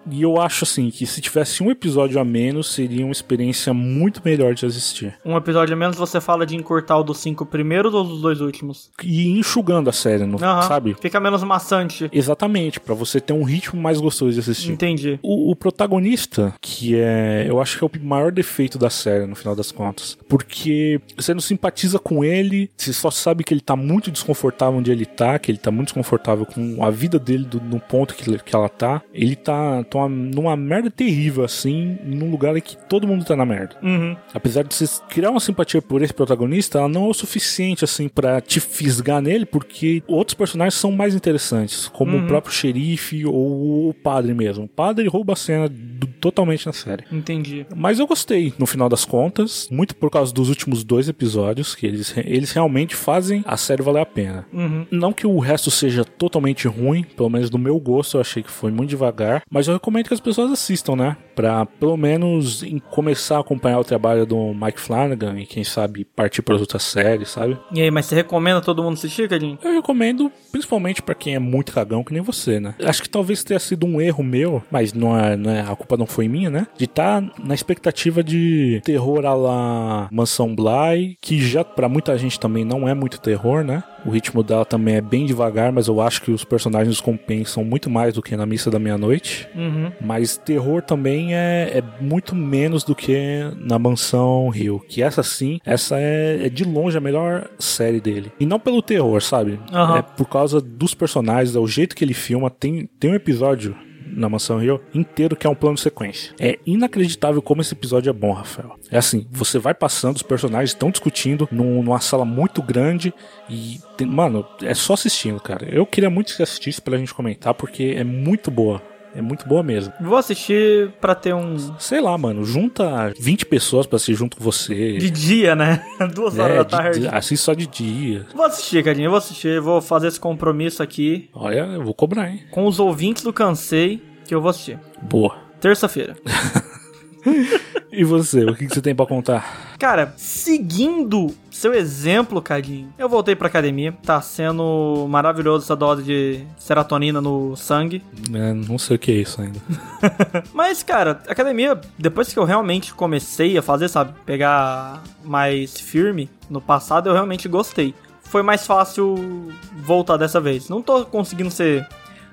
E 0.09 0.21
eu 0.21 0.39
acho 0.39 0.63
assim 0.63 0.89
que 0.89 1.05
se 1.05 1.21
tivesse 1.21 1.63
um 1.63 1.71
episódio 1.71 2.19
a 2.19 2.25
menos, 2.25 2.71
seria 2.73 3.05
uma 3.05 3.11
experiência 3.11 3.73
muito 3.73 4.21
melhor 4.23 4.53
de 4.53 4.65
assistir. 4.65 5.15
Um 5.25 5.35
episódio 5.35 5.73
a 5.73 5.77
menos 5.77 5.97
você 5.97 6.19
fala 6.21 6.45
de 6.45 6.55
encurtar 6.55 6.97
o 6.97 7.03
dos 7.03 7.17
cinco 7.19 7.45
primeiros 7.45 7.93
ou 7.93 8.03
dos 8.03 8.21
dois 8.21 8.41
últimos? 8.41 8.89
E 9.03 9.27
enxugando 9.37 9.89
a 9.89 9.93
série, 9.93 10.25
não, 10.25 10.37
Aham. 10.37 10.61
sabe? 10.63 10.95
Fica 10.99 11.19
menos 11.19 11.43
maçante. 11.43 12.09
Exatamente, 12.11 12.79
pra 12.79 12.93
você 12.93 13.19
ter 13.19 13.33
um 13.33 13.43
ritmo 13.43 13.81
mais 13.81 13.99
gostoso 13.99 14.33
de 14.33 14.39
assistir. 14.39 14.71
Entendi. 14.71 15.19
O, 15.21 15.51
o 15.51 15.55
protagonista, 15.55 16.53
que 16.61 16.95
é. 16.95 17.46
Eu 17.47 17.61
acho 17.61 17.77
que 17.77 17.83
é 17.83 17.87
o 17.87 18.05
maior 18.05 18.31
defeito 18.31 18.77
da 18.77 18.89
série, 18.89 19.25
no 19.25 19.35
final 19.35 19.55
das 19.55 19.71
contas. 19.71 20.17
Porque 20.27 20.99
você 21.15 21.33
não 21.33 21.41
simpatiza 21.41 21.97
com 21.99 22.23
ele, 22.23 22.69
você 22.75 22.91
só 22.93 23.09
sabe 23.09 23.43
que 23.43 23.53
ele 23.53 23.61
tá 23.61 23.75
muito 23.75 24.11
desconfortável 24.11 24.77
onde 24.79 24.91
ele 24.91 25.05
tá, 25.05 25.37
que 25.39 25.51
ele 25.51 25.57
tá 25.57 25.71
muito 25.71 25.87
desconfortável 25.87 26.45
com 26.45 26.83
a 26.83 26.89
vida 26.91 27.17
dele 27.17 27.45
do- 27.45 27.61
no 27.61 27.79
ponto 27.79 28.13
que, 28.13 28.37
que 28.39 28.55
ela 28.55 28.69
tá. 28.69 29.01
Ele 29.13 29.35
tá, 29.35 29.83
tá 29.83 29.99
uma- 29.99 30.09
numa 30.09 30.55
merda 30.57 30.89
terrível, 30.91 31.43
assim, 31.43 31.97
num 32.03 32.29
lugar 32.29 32.55
em 32.57 32.61
que 32.61 32.75
todo 32.87 33.07
mundo 33.07 33.23
tá 33.25 33.35
na 33.35 33.45
merda. 33.45 33.75
Uhum. 33.81 34.15
Apesar 34.33 34.63
de 34.63 34.73
você 34.73 34.85
criar 35.09 35.31
uma 35.31 35.39
simpatia 35.39 35.81
por 35.81 36.01
esse 36.01 36.13
protagonista, 36.13 36.79
ela 36.79 36.87
não 36.89 37.05
é 37.05 37.09
o 37.09 37.13
suficiente, 37.13 37.83
assim, 37.83 38.07
pra 38.07 38.41
te 38.41 38.59
fisgar 38.59 39.21
nele, 39.21 39.45
porque 39.45 40.03
outros 40.07 40.33
personagens 40.33 40.73
são 40.75 40.91
mais 40.91 41.15
interessantes, 41.15 41.87
como 41.87 42.17
o 42.17 42.27
próprio 42.27 42.53
xerife 42.53 43.25
ou 43.25 43.89
o 43.89 43.93
padre 43.93 44.33
mesmo. 44.33 44.65
O 44.65 44.67
padre 44.67 45.07
rouba 45.07 45.33
a 45.33 45.35
cena 45.35 45.69
do- 45.69 46.07
totalmente 46.19 46.65
na 46.65 46.73
série. 46.73 47.03
Entendi. 47.11 47.36
Mas 47.75 47.99
eu 47.99 48.07
gostei, 48.07 48.53
no 48.57 48.65
final 48.65 48.89
das 48.89 49.05
contas, 49.05 49.67
muito 49.71 49.95
por 49.95 50.09
causa 50.09 50.33
dos 50.33 50.49
últimos 50.49 50.83
dois 50.83 51.07
episódios, 51.09 51.75
que 51.75 51.85
eles, 51.85 52.13
eles 52.17 52.51
realmente 52.51 52.95
fazem 52.95 53.43
a 53.45 53.57
série 53.57 53.81
valer 53.83 54.01
a 54.01 54.05
pena. 54.05 54.45
Não 54.91 55.13
que 55.13 55.25
o 55.27 55.39
resto 55.39 55.69
seja 55.71 56.03
totalmente 56.05 56.67
ruim, 56.67 57.03
pelo 57.15 57.29
menos 57.29 57.49
do 57.49 57.57
meu 57.57 57.79
gosto, 57.79 58.17
eu 58.17 58.21
achei 58.21 58.41
que 58.43 58.51
foi 58.51 58.71
muito 58.71 58.89
devagar, 58.89 59.41
mas 59.49 59.67
eu 59.67 59.73
recomendo 59.73 60.07
que 60.07 60.13
as 60.13 60.19
pessoas 60.19 60.51
assistam, 60.51 60.95
né? 60.95 61.17
Pra 61.35 61.65
pelo 61.65 61.97
menos 61.97 62.63
começar 62.89 63.37
a 63.37 63.41
acompanhar 63.41 63.79
o 63.79 63.83
trabalho 63.83 64.25
do 64.25 64.53
Mike 64.53 64.79
Flanagan 64.79 65.39
e 65.39 65.45
quem 65.45 65.63
sabe 65.63 66.05
partir 66.05 66.41
para 66.41 66.55
outras 66.55 66.83
séries, 66.83 67.29
sabe? 67.29 67.57
E 67.73 67.81
aí, 67.81 67.91
mas 67.91 68.05
você 68.05 68.15
recomenda 68.15 68.61
todo 68.61 68.83
mundo 68.83 68.93
assistir, 68.93 69.29
Cadinho? 69.29 69.57
Eu 69.63 69.73
recomendo, 69.73 70.31
principalmente 70.51 71.01
pra 71.01 71.13
quem 71.15 71.35
é 71.35 71.39
muito 71.39 71.71
cagão 71.73 72.03
que 72.03 72.13
nem 72.13 72.21
você, 72.21 72.59
né? 72.59 72.75
Acho 72.83 73.01
que 73.03 73.09
talvez 73.09 73.43
tenha 73.43 73.59
sido 73.59 73.85
um 73.85 74.01
erro 74.01 74.23
meu, 74.23 74.63
mas 74.71 74.93
não 74.93 75.17
é, 75.17 75.35
não 75.35 75.51
é- 75.51 75.61
a 75.61 75.75
culpa 75.75 75.97
não 75.97 76.05
foi 76.07 76.27
minha, 76.27 76.49
né? 76.49 76.67
De 76.77 76.85
estar 76.85 77.26
na 77.43 77.53
expectativa 77.53 78.23
de 78.23 78.81
terror 78.83 79.25
a 79.25 79.33
la 79.33 80.09
Mansão 80.11 80.55
Bly, 80.55 81.17
que 81.21 81.39
já 81.39 81.63
pra 81.63 81.89
muita 81.89 82.17
gente 82.17 82.39
também 82.39 82.63
não 82.63 82.87
é 82.87 82.93
muito 82.93 83.19
terror, 83.19 83.63
né? 83.63 83.83
O 84.05 84.09
ritmo 84.09 84.41
dela 84.41 84.63
também 84.63 84.95
é 84.95 85.01
bem 85.01 85.25
devagar, 85.25 85.71
mas 85.71 85.87
eu 85.87 85.99
acho 85.99 86.21
que 86.21 86.31
os 86.31 86.45
personagens 86.45 87.01
compensam 87.01 87.63
muito 87.63 87.89
mais 87.89 88.13
do 88.13 88.21
que 88.21 88.37
na 88.37 88.45
Missa 88.45 88.71
da 88.71 88.79
Meia-Noite. 88.79 89.47
Uhum. 89.53 89.91
Mas 89.99 90.37
terror 90.37 90.81
também 90.81 91.35
é, 91.35 91.71
é 91.79 91.83
muito 92.01 92.33
menos 92.33 92.83
do 92.83 92.95
que 92.95 93.17
na 93.57 93.77
Mansão 93.77 94.47
Rio. 94.49 94.79
Que 94.87 95.03
essa 95.03 95.23
sim, 95.23 95.59
essa 95.65 95.99
é, 95.99 96.45
é 96.45 96.49
de 96.49 96.63
longe 96.63 96.97
a 96.97 97.01
melhor 97.01 97.49
série 97.59 97.99
dele. 97.99 98.31
E 98.39 98.45
não 98.45 98.59
pelo 98.59 98.81
terror, 98.81 99.21
sabe? 99.21 99.59
Aham. 99.73 99.97
É 99.97 100.01
por 100.01 100.29
causa 100.29 100.61
dos 100.61 100.93
personagens, 100.93 101.55
é 101.55 101.59
o 101.59 101.67
jeito 101.67 101.95
que 101.95 102.03
ele 102.03 102.13
filma. 102.13 102.49
Tem, 102.49 102.89
tem 102.99 103.11
um 103.11 103.15
episódio 103.15 103.75
na 104.17 104.27
Mansão 104.27 104.57
Rio 104.59 104.81
inteiro 104.93 105.35
que 105.35 105.45
é 105.45 105.49
um 105.49 105.55
plano 105.55 105.77
sequência. 105.77 106.33
É 106.39 106.57
inacreditável 106.65 107.41
como 107.41 107.61
esse 107.61 107.73
episódio 107.73 108.09
é 108.09 108.13
bom, 108.13 108.31
Rafael. 108.33 108.75
É 108.91 108.97
assim, 108.97 109.27
você 109.31 109.59
vai 109.59 109.73
passando, 109.73 110.15
os 110.15 110.23
personagens 110.23 110.71
estão 110.71 110.89
discutindo 110.91 111.47
num- 111.51 111.83
numa 111.83 111.99
sala 111.99 112.25
muito 112.25 112.61
grande 112.61 113.13
e, 113.49 113.79
tem- 113.95 114.07
mano, 114.07 114.45
é 114.61 114.73
só 114.73 114.93
assistindo, 114.93 115.39
cara. 115.39 115.67
Eu 115.69 115.85
queria 115.85 116.09
muito 116.09 116.35
que 116.35 116.43
assistisse 116.43 116.81
pra 116.81 116.97
gente 116.97 117.13
comentar, 117.13 117.53
porque 117.53 117.93
é 117.97 118.03
muito 118.03 118.49
boa 118.51 118.81
É 119.15 119.21
muito 119.21 119.47
boa 119.47 119.63
mesmo. 119.63 119.91
Vou 119.99 120.17
assistir 120.17 120.91
pra 121.01 121.15
ter 121.15 121.33
um. 121.33 121.57
Sei 121.79 121.99
lá, 121.99 122.15
mano, 122.17 122.43
junta 122.43 123.11
20 123.19 123.45
pessoas 123.47 123.87
pra 123.87 123.95
assistir 123.95 124.13
junto 124.13 124.37
com 124.37 124.43
você. 124.43 124.97
De 124.97 125.09
dia, 125.09 125.55
né? 125.55 125.81
Duas 126.13 126.37
horas 126.37 126.51
é, 126.53 126.57
da 126.57 126.63
de- 126.63 126.69
tarde. 126.69 126.99
de- 127.01 127.07
assiste 127.07 127.41
só 127.41 127.53
de 127.53 127.65
dia. 127.65 128.25
Vou 128.35 128.45
assistir, 128.45 128.83
Cadinho, 128.83 129.05
eu 129.07 129.11
vou 129.11 129.17
assistir. 129.17 129.59
Vou 129.59 129.81
fazer 129.81 130.07
esse 130.09 130.19
compromisso 130.19 130.83
aqui 130.83 131.29
Olha, 131.33 131.59
eu 131.61 131.83
vou 131.83 131.93
cobrar, 131.93 132.29
hein? 132.29 132.41
com 132.51 132.65
os 132.67 132.79
ouvintes 132.79 133.23
do 133.23 133.33
Cansei, 133.33 134.01
que 134.27 134.35
eu 134.35 134.41
vou 134.41 134.49
assistir. 134.51 134.79
Boa. 135.01 135.35
Terça-feira. 135.59 136.15
E 137.97 138.03
você, 138.03 138.43
o 138.43 138.53
que, 138.53 138.67
que 138.67 138.75
você 138.75 138.79
tem 138.79 138.93
pra 138.93 139.07
contar? 139.07 139.75
Cara, 139.79 140.13
seguindo 140.15 141.33
seu 141.49 141.73
exemplo, 141.73 142.39
Cadinho, 142.39 142.93
eu 142.95 143.09
voltei 143.09 143.35
pra 143.35 143.47
academia. 143.47 143.91
Tá 144.05 144.21
sendo 144.21 145.07
maravilhoso 145.09 145.65
essa 145.65 145.75
dose 145.75 146.03
de 146.03 146.43
serotonina 146.59 147.19
no 147.19 147.55
sangue. 147.55 148.03
É, 148.31 148.53
não 148.53 148.77
sei 148.77 148.97
o 148.97 148.99
que 148.99 149.11
é 149.11 149.15
isso 149.15 149.41
ainda. 149.41 149.59
Mas, 150.53 150.83
cara, 150.83 151.23
academia, 151.27 151.81
depois 151.97 152.31
que 152.31 152.37
eu 152.37 152.43
realmente 152.43 152.93
comecei 152.93 153.57
a 153.57 153.63
fazer, 153.63 153.89
sabe, 153.89 154.13
pegar 154.27 155.01
mais 155.23 155.79
firme, 155.79 156.29
no 156.51 156.61
passado 156.61 157.09
eu 157.09 157.13
realmente 157.13 157.49
gostei. 157.49 157.95
Foi 158.21 158.43
mais 158.43 158.67
fácil 158.67 159.51
voltar 159.75 160.17
dessa 160.17 160.39
vez. 160.39 160.69
Não 160.69 160.83
tô 160.83 161.03
conseguindo 161.03 161.49
ser 161.49 161.87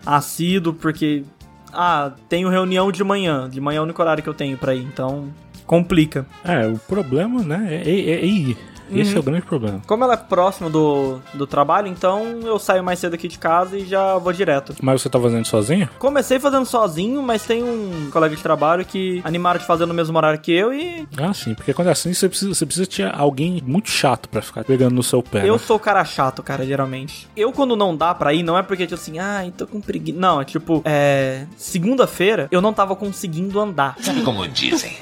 assíduo, 0.05 0.75
porque. 0.75 1.25
Ah, 1.73 2.13
tenho 2.29 2.51
reunião 2.51 2.93
de 2.93 3.03
manhã. 3.03 3.49
De 3.49 3.63
manhã 3.63 3.79
é 3.79 3.81
o 3.81 3.85
único 3.85 4.03
horário 4.03 4.23
que 4.23 4.29
eu 4.29 4.35
tenho 4.35 4.59
pra 4.59 4.75
ir, 4.75 4.83
então. 4.83 5.33
Complica. 5.67 6.27
É, 6.45 6.67
o 6.67 6.79
problema, 6.79 7.43
né, 7.43 7.69
é, 7.85 7.91
é, 7.91 8.11
é 8.21 8.25
ir. 8.25 8.57
Esse 8.93 9.13
Uhum. 9.13 9.17
é 9.17 9.21
o 9.21 9.23
grande 9.23 9.43
problema. 9.47 9.83
Como 9.87 10.05
ela 10.05 10.13
é 10.13 10.17
próximo 10.17 10.69
do, 10.69 11.19
do 11.33 11.47
trabalho, 11.47 11.89
então 11.89 12.41
eu 12.43 12.59
saio 12.59 12.85
mais 12.85 12.99
cedo 12.99 13.15
aqui 13.15 13.27
de 13.29 13.39
casa 13.39 13.79
e 13.79 13.87
já 13.87 14.19
vou 14.19 14.31
direto. 14.31 14.75
Mas 14.83 15.01
você 15.01 15.09
tá 15.09 15.19
fazendo 15.19 15.45
sozinho? 15.47 15.89
Comecei 15.99 16.39
fazendo 16.39 16.67
sozinho, 16.67 17.23
mas 17.23 17.45
tem 17.45 17.63
um 17.65 18.11
colega 18.13 18.37
de 18.37 18.43
trabalho 18.43 18.85
que 18.85 19.23
animaram 19.25 19.59
de 19.59 19.67
fazer 19.67 19.87
no 19.87 19.95
mesmo 19.95 20.17
horário 20.17 20.39
que 20.39 20.53
eu 20.53 20.73
e 20.73 21.09
Ah, 21.17 21.33
sim, 21.33 21.55
porque 21.55 21.73
quando 21.73 21.89
é 21.89 21.93
assim, 21.93 22.13
você 22.13 22.29
precisa, 22.29 22.53
você 22.55 22.67
precisa 22.67 22.87
ter 22.87 23.15
alguém 23.15 23.63
muito 23.67 23.89
chato 23.89 24.29
pra 24.29 24.43
ficar 24.43 24.63
pegando 24.65 24.95
no 24.95 25.03
seu 25.03 25.23
pé. 25.23 25.49
eu 25.49 25.55
né? 25.55 25.59
sou 25.59 25.77
o 25.77 25.81
cara 25.81 26.05
chato, 26.05 26.43
cara, 26.43 26.67
geralmente. 26.67 27.27
Eu, 27.35 27.53
quando 27.53 27.75
não 27.75 27.97
dá 27.97 28.15
pra 28.15 28.35
ir, 28.35 28.43
não 28.43 28.57
é 28.59 28.63
porque, 28.63 28.87
tipo 28.87 29.01
assim, 29.01 29.19
ai, 29.19 29.51
tô 29.57 29.67
com 29.67 29.81
preguiça. 29.81 30.19
Não, 30.19 30.43
é 30.43 30.45
tipo, 30.45 30.83
é. 30.85 31.47
Segunda-feira 31.57 32.49
eu 32.51 32.61
não 32.61 32.73
tava 32.75 32.95
conseguindo 32.95 33.59
andar. 33.59 33.97
Sabe 34.01 34.21
como 34.23 34.47
dizem? 34.47 34.95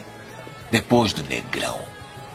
Depois 0.72 1.12
do 1.12 1.22
negrão, 1.24 1.78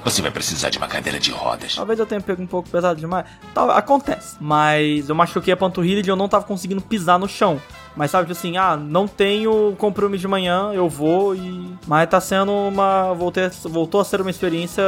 você 0.06 0.22
vai 0.22 0.29
precisar 0.29 0.70
de 0.70 0.77
uma 0.77 0.88
cadeira 0.88 1.20
de 1.20 1.32
rodas. 1.32 1.74
Talvez 1.74 1.98
eu 1.98 2.06
tenha 2.06 2.22
pego 2.22 2.39
um 2.39 2.46
pouco 2.46 2.70
pesado 2.70 3.00
demais. 3.00 3.25
Tal, 3.51 3.72
acontece. 3.72 4.38
Mas 4.39 5.10
eu 5.10 5.15
machuquei 5.15 5.51
a 5.51 5.58
panturrilha 5.58 6.06
e 6.06 6.08
eu 6.08 6.15
não 6.15 6.29
tava 6.29 6.46
conseguindo 6.46 6.79
pisar 6.79 7.17
no 7.17 7.27
chão. 7.27 7.60
Mas 7.96 8.12
sabe, 8.12 8.27
tipo 8.27 8.38
assim, 8.38 8.56
ah, 8.56 8.77
não 8.77 9.08
tenho 9.08 9.75
compromisso 9.79 10.22
de 10.22 10.27
manhã, 10.27 10.72
eu 10.72 10.88
vou 10.88 11.34
e. 11.36 11.75
Mas 11.88 12.08
tá 12.08 12.22
sendo 12.22 12.51
uma. 12.51 13.12
Voltei, 13.13 13.50
voltou 13.63 14.01
a 14.01 14.06
ser 14.06 14.22
uma 14.22 14.29
experiência 14.29 14.84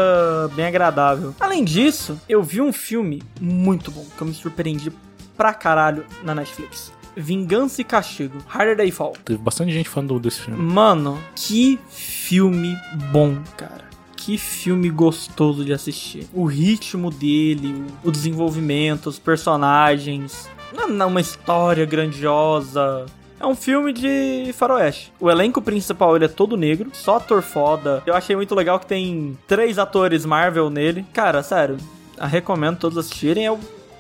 bem 0.54 0.68
agradável. 0.68 1.34
Além 1.40 1.66
disso, 1.66 2.22
eu 2.30 2.44
vi 2.44 2.62
um 2.62 2.72
filme 2.72 3.24
muito 3.42 3.90
bom, 3.90 4.06
que 4.16 4.22
eu 4.22 4.28
me 4.28 4.34
surpreendi 4.36 4.94
pra 5.36 5.56
caralho 5.56 6.06
na 6.22 6.36
Netflix. 6.36 6.94
Vingança 7.16 7.82
e 7.82 7.84
Castigo, 7.84 8.38
Harder 8.48 8.78
Day 8.78 8.92
Fall. 8.92 9.14
Teve 9.24 9.40
bastante 9.40 9.72
gente 9.72 9.90
falando 9.90 10.20
desse 10.20 10.42
filme. 10.42 10.62
Mano, 10.62 11.20
que 11.36 11.80
filme 11.90 12.76
bom, 13.12 13.38
cara. 13.58 13.90
Que 14.16 14.38
filme 14.38 14.90
gostoso 14.90 15.64
de 15.64 15.74
assistir. 15.74 16.28
O 16.34 16.46
ritmo 16.46 17.10
dele, 17.10 17.86
o 18.04 18.12
desenvolvimento, 18.12 19.08
os 19.08 19.18
personagens. 19.18 20.50
Não 20.74 21.04
é 21.04 21.06
uma 21.08 21.22
história 21.22 21.86
grandiosa. 21.86 23.06
É 23.40 23.46
um 23.46 23.56
filme 23.56 23.94
de 23.94 24.52
faroeste. 24.54 25.14
O 25.20 25.32
elenco 25.32 25.62
principal 25.62 26.16
ele 26.16 26.26
é 26.26 26.28
todo 26.28 26.58
negro, 26.58 26.90
só 26.92 27.16
ator 27.16 27.42
foda. 27.42 28.04
Eu 28.06 28.14
achei 28.14 28.36
muito 28.36 28.54
legal 28.54 28.78
que 28.78 28.86
tem 28.86 29.38
três 29.48 29.80
atores 29.80 30.26
Marvel 30.26 30.70
nele. 30.70 31.06
Cara, 31.14 31.42
sério, 31.42 31.78
recomendo 32.20 32.78
todos 32.78 32.98
assistirem. 32.98 33.46
É 33.46 33.52
o 33.52 33.58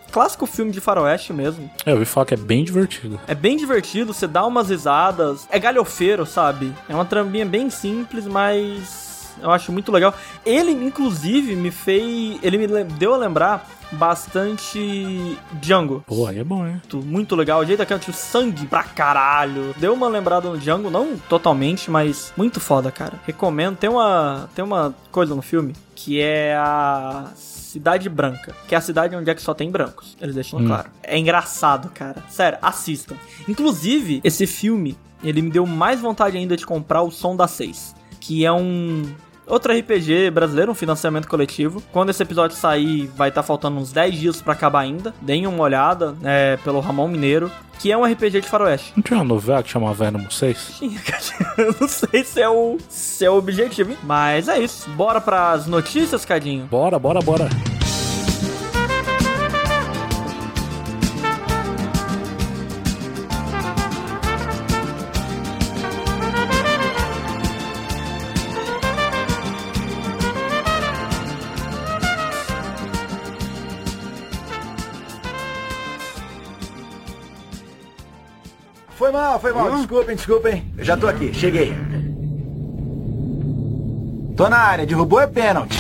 clássico 0.09 0.45
filme 0.45 0.71
de 0.71 0.81
faroeste 0.81 1.31
mesmo. 1.33 1.69
É, 1.85 1.89
eu 1.91 1.95
ouvi 1.95 2.05
falar 2.05 2.25
que 2.25 2.33
é 2.33 2.37
bem 2.37 2.63
divertido. 2.63 3.19
É 3.27 3.35
bem 3.35 3.55
divertido, 3.57 4.13
você 4.13 4.27
dá 4.27 4.45
umas 4.45 4.69
risadas. 4.69 5.47
É 5.49 5.59
galhofeiro, 5.59 6.25
sabe? 6.25 6.73
É 6.87 6.93
uma 6.95 7.05
trambinha 7.05 7.45
bem 7.45 7.69
simples, 7.69 8.25
mas 8.25 9.29
eu 9.41 9.51
acho 9.51 9.71
muito 9.71 9.91
legal. 9.91 10.13
Ele, 10.45 10.71
inclusive, 10.71 11.55
me 11.55 11.71
fez. 11.71 12.37
Ele 12.43 12.57
me 12.57 12.67
deu 12.83 13.13
a 13.13 13.17
lembrar 13.17 13.67
bastante 13.91 15.37
Django. 15.53 16.03
Pô, 16.05 16.27
aí 16.27 16.39
é 16.39 16.43
bom, 16.43 16.65
hein? 16.65 16.73
Muito- 16.73 16.97
Muito 17.07 17.35
legal. 17.35 17.59
O 17.61 17.65
jeito 17.65 17.79
daquele 17.79 17.99
tipo 17.99 18.13
sangue 18.13 18.65
pra 18.67 18.83
caralho. 18.83 19.73
Deu 19.77 19.93
uma 19.93 20.07
lembrada 20.07 20.49
no 20.49 20.57
Django, 20.57 20.89
não 20.89 21.17
totalmente, 21.17 21.89
mas 21.89 22.33
muito 22.37 22.59
foda, 22.59 22.91
cara. 22.91 23.13
Recomendo. 23.25 23.77
Tem 23.77 23.89
uma, 23.89 24.49
tem 24.55 24.63
uma 24.63 24.93
coisa 25.11 25.33
no 25.35 25.41
filme 25.41 25.73
que 25.95 26.19
é 26.21 26.55
a 26.55 27.25
Cidade 27.69 28.09
Branca, 28.09 28.55
que 28.67 28.73
é 28.73 28.77
a 28.79 28.81
cidade 28.81 29.15
onde 29.15 29.29
é 29.29 29.35
que 29.35 29.41
só 29.43 29.53
tem 29.53 29.69
brancos. 29.69 30.17
Eles 30.19 30.33
deixam 30.33 30.65
claro. 30.65 30.89
É 31.03 31.19
engraçado, 31.19 31.88
cara. 31.89 32.23
Sério, 32.27 32.57
assistam. 32.63 33.15
Inclusive, 33.47 34.21
esse 34.23 34.47
filme, 34.47 34.97
ele 35.23 35.43
me 35.43 35.51
deu 35.51 35.67
mais 35.67 35.99
vontade 35.99 36.35
ainda 36.35 36.57
de 36.57 36.65
comprar 36.65 37.03
o 37.03 37.11
Som 37.11 37.35
da 37.35 37.47
6, 37.47 37.95
que 38.19 38.43
é 38.43 38.51
um 38.51 39.03
Outro 39.49 39.73
RPG 39.73 40.29
brasileiro, 40.29 40.71
um 40.71 40.75
financiamento 40.75 41.27
coletivo. 41.27 41.81
Quando 41.91 42.09
esse 42.11 42.21
episódio 42.21 42.55
sair, 42.55 43.07
vai 43.15 43.29
estar 43.29 43.43
faltando 43.43 43.77
uns 43.79 43.91
10 43.91 44.15
dias 44.15 44.41
pra 44.41 44.53
acabar 44.53 44.81
ainda. 44.81 45.13
Deem 45.21 45.47
uma 45.47 45.63
olhada, 45.63 46.15
é, 46.23 46.57
pelo 46.57 46.79
Ramon 46.79 47.07
Mineiro, 47.07 47.51
que 47.79 47.91
é 47.91 47.97
um 47.97 48.05
RPG 48.05 48.41
de 48.41 48.47
faroeste. 48.47 48.93
Não 48.95 49.01
tinha 49.01 49.17
uma 49.17 49.25
novela 49.25 49.63
que 49.63 49.69
chamava 49.69 49.93
Venom 49.93 50.29
6? 50.29 50.75
Tinha, 50.77 50.99
cara. 51.01 51.23
Eu 51.57 51.75
não 51.81 51.87
sei 51.87 52.23
se 52.23 52.41
é 52.41 52.49
o, 52.49 52.77
se 52.87 53.25
é 53.25 53.29
o 53.29 53.37
objetivo, 53.37 53.91
hein? 53.91 53.97
Mas 54.03 54.47
é 54.47 54.59
isso. 54.59 54.89
Bora 54.91 55.19
pras 55.19 55.65
notícias, 55.65 56.23
Cadinho? 56.25 56.65
Bora, 56.65 56.99
bora, 56.99 57.19
bora. 57.21 57.49
Foi 79.09 79.19
mal, 79.19 79.39
foi 79.39 79.53
mal. 79.53 79.71
Desculpem, 79.71 80.15
desculpem. 80.15 80.63
Eu 80.77 80.85
já 80.85 80.95
tô 80.95 81.07
aqui, 81.07 81.33
cheguei. 81.33 81.73
Tô 84.37 84.47
na 84.47 84.57
área, 84.57 84.85
derrubou 84.85 85.19
é 85.19 85.25
pênalti.「 85.25 85.78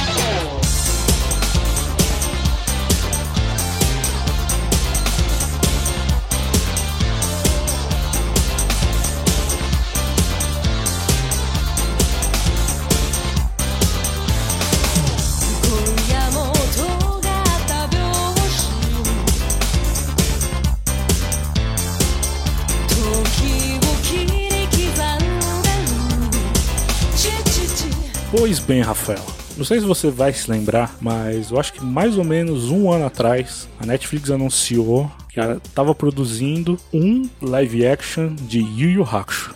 Pois 28.39 28.57
bem, 28.57 28.79
Rafael. 28.79 29.19
Não 29.57 29.65
sei 29.65 29.81
se 29.81 29.85
você 29.85 30.09
vai 30.09 30.31
se 30.31 30.49
lembrar, 30.49 30.95
mas 31.01 31.51
eu 31.51 31.59
acho 31.59 31.73
que 31.73 31.83
mais 31.83 32.17
ou 32.17 32.23
menos 32.23 32.71
um 32.71 32.89
ano 32.89 33.05
atrás 33.05 33.67
a 33.77 33.85
Netflix 33.85 34.31
anunciou 34.31 35.11
que 35.27 35.41
ela 35.41 35.57
estava 35.57 35.93
produzindo 35.93 36.79
um 36.93 37.29
live 37.41 37.85
action 37.85 38.33
de 38.33 38.59
Yu 38.59 38.91
Yu 38.91 39.03
Hakusho. 39.03 39.53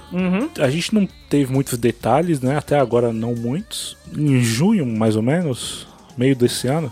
A 0.59 0.69
gente 0.69 0.93
não 0.93 1.07
teve 1.29 1.49
muitos 1.49 1.77
detalhes, 1.77 2.41
né? 2.41 2.57
Até 2.57 2.77
agora 2.77 3.13
não 3.13 3.33
muitos. 3.33 3.95
Em 4.17 4.43
junho, 4.43 4.85
mais 4.85 5.15
ou 5.15 5.21
menos, 5.21 5.87
meio 6.17 6.35
desse 6.35 6.67
ano, 6.67 6.91